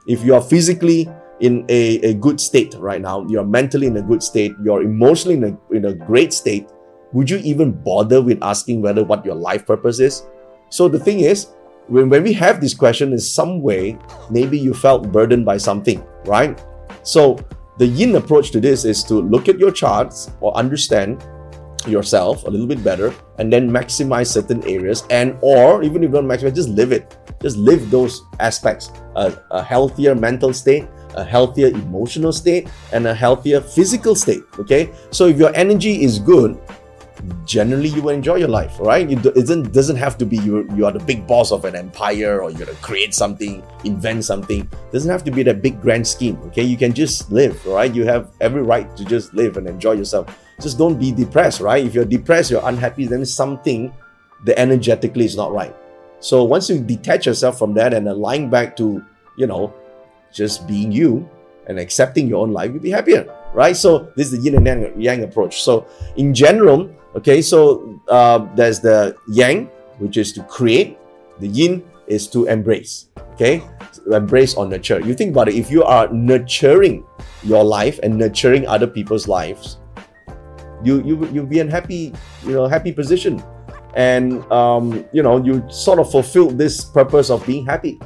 If 0.08 0.24
you 0.24 0.34
are 0.34 0.42
physically 0.42 1.10
in 1.42 1.66
a, 1.70 2.00
a 2.02 2.14
good 2.14 2.40
state 2.40 2.76
right 2.78 3.02
now, 3.02 3.26
you're 3.28 3.46
mentally 3.46 3.88
in 3.88 3.98
a 3.98 4.02
good 4.02 4.24
state, 4.24 4.54
you're 4.64 4.84
emotionally 4.84 5.36
in 5.38 5.44
a, 5.44 5.76
in 5.76 5.86
a 5.86 5.94
great 5.94 6.34
state, 6.34 6.70
would 7.14 7.30
you 7.30 7.38
even 7.38 7.72
bother 7.72 8.22
with 8.22 8.42
asking 8.42 8.82
whether 8.82 9.04
what 9.04 9.26
your 9.26 9.36
life 9.36 9.66
purpose 9.66 10.00
is? 10.00 10.24
So 10.70 10.88
the 10.88 11.00
thing 11.00 11.22
is, 11.22 11.48
when, 11.88 12.10
when 12.10 12.24
we 12.24 12.32
have 12.34 12.62
this 12.62 12.74
question 12.74 13.12
in 13.12 13.20
some 13.20 13.62
way, 13.62 13.98
maybe 14.30 14.58
you 14.58 14.74
felt 14.74 15.12
burdened 15.12 15.44
by 15.44 15.58
something, 15.58 16.04
right? 16.26 16.64
So 17.04 17.38
the 17.78 17.88
yin 17.88 18.16
approach 18.16 18.52
to 18.52 18.62
this 18.62 18.86
is 18.86 19.04
to 19.06 19.16
look 19.16 19.50
at 19.50 19.58
your 19.58 19.72
charts 19.72 20.32
or 20.40 20.56
understand 20.56 21.26
yourself 21.88 22.44
a 22.44 22.50
little 22.50 22.68
bit 22.68 22.84
better 22.84 23.14
and 23.40 23.52
then 23.52 23.68
maximize 23.68 24.28
certain 24.28 24.64
areas 24.68 25.04
and 25.10 25.36
or 25.42 25.82
even 25.82 26.04
if 26.04 26.10
you 26.10 26.14
don't 26.14 26.28
maximize 26.28 26.56
just 26.56 26.70
live 26.70 26.92
it. 26.92 27.18
Just 27.42 27.58
live 27.58 27.90
those 27.90 28.22
aspects. 28.40 28.92
A, 29.16 29.34
a 29.50 29.64
healthier 29.64 30.14
mental 30.14 30.54
state 30.54 30.88
a 31.16 31.24
healthier 31.24 31.68
emotional 31.68 32.32
state 32.32 32.70
and 32.94 33.08
a 33.08 33.14
healthier 33.14 33.62
physical 33.62 34.16
state. 34.16 34.44
Okay, 34.60 34.92
so 35.12 35.28
if 35.28 35.38
your 35.38 35.54
energy 35.56 36.04
is 36.04 36.20
good, 36.20 36.60
generally 37.46 37.90
you 37.90 38.02
will 38.02 38.10
enjoy 38.10 38.36
your 38.36 38.48
life, 38.48 38.80
right? 38.80 39.10
It 39.10 39.22
doesn't 39.22 39.72
doesn't 39.72 39.98
have 39.98 40.18
to 40.18 40.26
be 40.26 40.38
you 40.38 40.68
you 40.76 40.86
are 40.86 40.92
the 40.92 41.04
big 41.04 41.28
boss 41.28 41.52
of 41.52 41.66
an 41.66 41.76
empire 41.76 42.42
or 42.42 42.50
you're 42.50 42.66
gonna 42.66 42.78
create 42.80 43.14
something, 43.14 43.64
invent 43.84 44.26
something. 44.26 44.62
It 44.62 44.92
doesn't 44.92 45.12
have 45.12 45.24
to 45.26 45.32
be 45.32 45.44
that 45.44 45.62
big 45.62 45.82
grand 45.82 46.08
scheme. 46.08 46.38
Okay, 46.48 46.64
you 46.64 46.78
can 46.78 46.94
just 46.94 47.32
live, 47.32 47.64
right? 47.66 47.94
You 47.94 48.06
have 48.06 48.32
every 48.42 48.62
right 48.62 48.96
to 48.98 49.06
just 49.06 49.34
live 49.34 49.58
and 49.58 49.68
enjoy 49.68 49.94
yourself. 49.94 50.36
Just 50.62 50.78
don't 50.78 51.00
be 51.00 51.12
depressed, 51.12 51.60
right? 51.60 51.84
If 51.84 51.94
you're 51.94 52.06
depressed, 52.06 52.52
you're 52.52 52.68
unhappy, 52.68 53.06
then 53.06 53.26
something 53.26 53.94
the 54.44 54.58
energetically 54.58 55.26
is 55.26 55.36
not 55.36 55.52
right. 55.52 55.76
So 56.20 56.44
once 56.44 56.70
you 56.70 56.80
detach 56.80 57.26
yourself 57.26 57.58
from 57.58 57.74
that 57.76 57.94
and 57.94 58.08
align 58.08 58.50
back 58.50 58.76
to, 58.78 59.04
you 59.38 59.48
know, 59.48 59.74
just 60.34 60.68
being 60.68 60.92
you 60.92 61.30
and 61.68 61.80
accepting 61.80 62.28
your 62.28 62.42
own 62.42 62.52
life, 62.52 62.72
you'll 62.72 62.82
be 62.82 62.90
happier, 62.90 63.28
right? 63.54 63.76
So 63.76 64.12
this 64.16 64.32
is 64.32 64.40
the 64.40 64.50
yin 64.50 64.68
and 64.68 65.02
yang 65.02 65.24
approach. 65.24 65.62
So 65.64 65.88
in 66.18 66.34
general, 66.34 66.90
okay, 67.16 67.42
so 67.42 68.00
uh, 68.08 68.48
there's 68.56 68.80
the 68.80 69.16
yang, 69.30 69.68
which 70.00 70.18
is 70.18 70.34
to 70.34 70.44
create. 70.44 70.98
The 71.40 71.48
yin 71.48 71.84
is 72.08 72.28
to 72.30 72.46
embrace, 72.46 73.08
okay? 73.34 73.64
Embrace 74.12 74.56
or 74.56 74.66
nurture. 74.66 75.00
You 75.00 75.14
think 75.14 75.32
about 75.32 75.48
it, 75.48 75.56
if 75.56 75.72
you 75.72 75.84
are 75.84 76.12
nurturing 76.12 77.06
your 77.44 77.64
life 77.64 78.00
and 78.04 78.18
nurturing 78.18 78.68
other 78.68 78.88
people's 78.88 79.28
lives, 79.28 79.78
you 80.84 81.02
you 81.06 81.30
you'll 81.32 81.46
be 81.46 81.60
in 81.60 81.70
happy 81.70 82.14
you 82.44 82.54
know 82.54 82.68
happy 82.68 82.92
position, 82.92 83.42
and 83.96 84.42
um, 84.52 85.06
you 85.14 85.22
know 85.22 85.38
you 85.38 85.64
sort 85.70 86.00
of 86.00 86.10
fulfill 86.12 86.50
this 86.50 86.84
purpose 86.84 87.30
of 87.30 87.46
being 87.46 87.66
happy. 87.66 88.00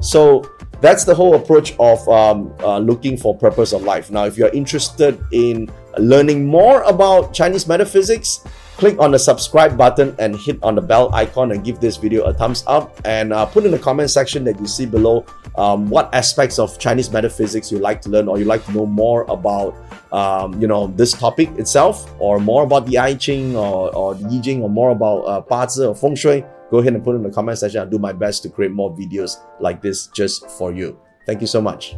So 0.00 0.44
that's 0.80 1.04
the 1.04 1.14
whole 1.14 1.34
approach 1.34 1.74
of 1.78 2.06
um, 2.08 2.54
uh, 2.60 2.78
looking 2.78 3.16
for 3.16 3.36
purpose 3.36 3.72
of 3.72 3.82
life. 3.82 4.10
Now, 4.10 4.24
if 4.24 4.36
you're 4.36 4.52
interested 4.54 5.18
in 5.32 5.70
learning 5.98 6.46
more 6.46 6.82
about 6.82 7.34
Chinese 7.34 7.66
metaphysics, 7.66 8.44
click 8.78 8.96
on 9.00 9.10
the 9.10 9.18
subscribe 9.18 9.76
button 9.76 10.14
and 10.20 10.36
hit 10.36 10.56
on 10.62 10.76
the 10.76 10.80
bell 10.80 11.12
icon 11.12 11.50
and 11.50 11.64
give 11.64 11.80
this 11.80 11.96
video 11.96 12.22
a 12.24 12.32
thumbs 12.32 12.62
up 12.68 12.96
and 13.04 13.32
uh, 13.32 13.44
put 13.44 13.64
in 13.64 13.72
the 13.72 13.78
comment 13.78 14.08
section 14.08 14.44
that 14.44 14.58
you 14.60 14.68
see 14.68 14.86
below 14.86 15.26
um, 15.56 15.90
what 15.90 16.08
aspects 16.14 16.60
of 16.60 16.78
Chinese 16.78 17.10
metaphysics 17.10 17.72
you 17.72 17.78
like 17.80 18.00
to 18.00 18.08
learn 18.08 18.28
or 18.28 18.38
you 18.38 18.44
like 18.44 18.64
to 18.64 18.72
know 18.72 18.86
more 18.86 19.24
about 19.24 19.74
um, 20.12 20.58
you 20.62 20.68
know 20.68 20.86
this 20.94 21.12
topic 21.12 21.50
itself 21.58 22.08
or 22.20 22.38
more 22.38 22.62
about 22.62 22.86
the 22.86 22.96
I 22.96 23.14
Ching 23.14 23.56
or, 23.56 23.92
or 23.96 24.14
the 24.14 24.28
Yi 24.28 24.40
Jing 24.40 24.62
or 24.62 24.70
more 24.70 24.90
about 24.90 25.50
uh, 25.50 25.88
or 25.88 25.94
Feng 25.96 26.14
Shui 26.14 26.44
go 26.70 26.78
ahead 26.78 26.94
and 26.94 27.04
put 27.04 27.14
it 27.14 27.16
in 27.16 27.22
the 27.22 27.30
comment 27.30 27.58
section. 27.58 27.80
I'll 27.80 27.88
do 27.88 27.98
my 27.98 28.12
best 28.12 28.42
to 28.44 28.48
create 28.48 28.72
more 28.72 28.94
videos 28.94 29.38
like 29.60 29.80
this 29.80 30.06
just 30.08 30.48
for 30.50 30.72
you. 30.72 30.98
Thank 31.26 31.40
you 31.40 31.46
so 31.46 31.60
much. 31.60 31.96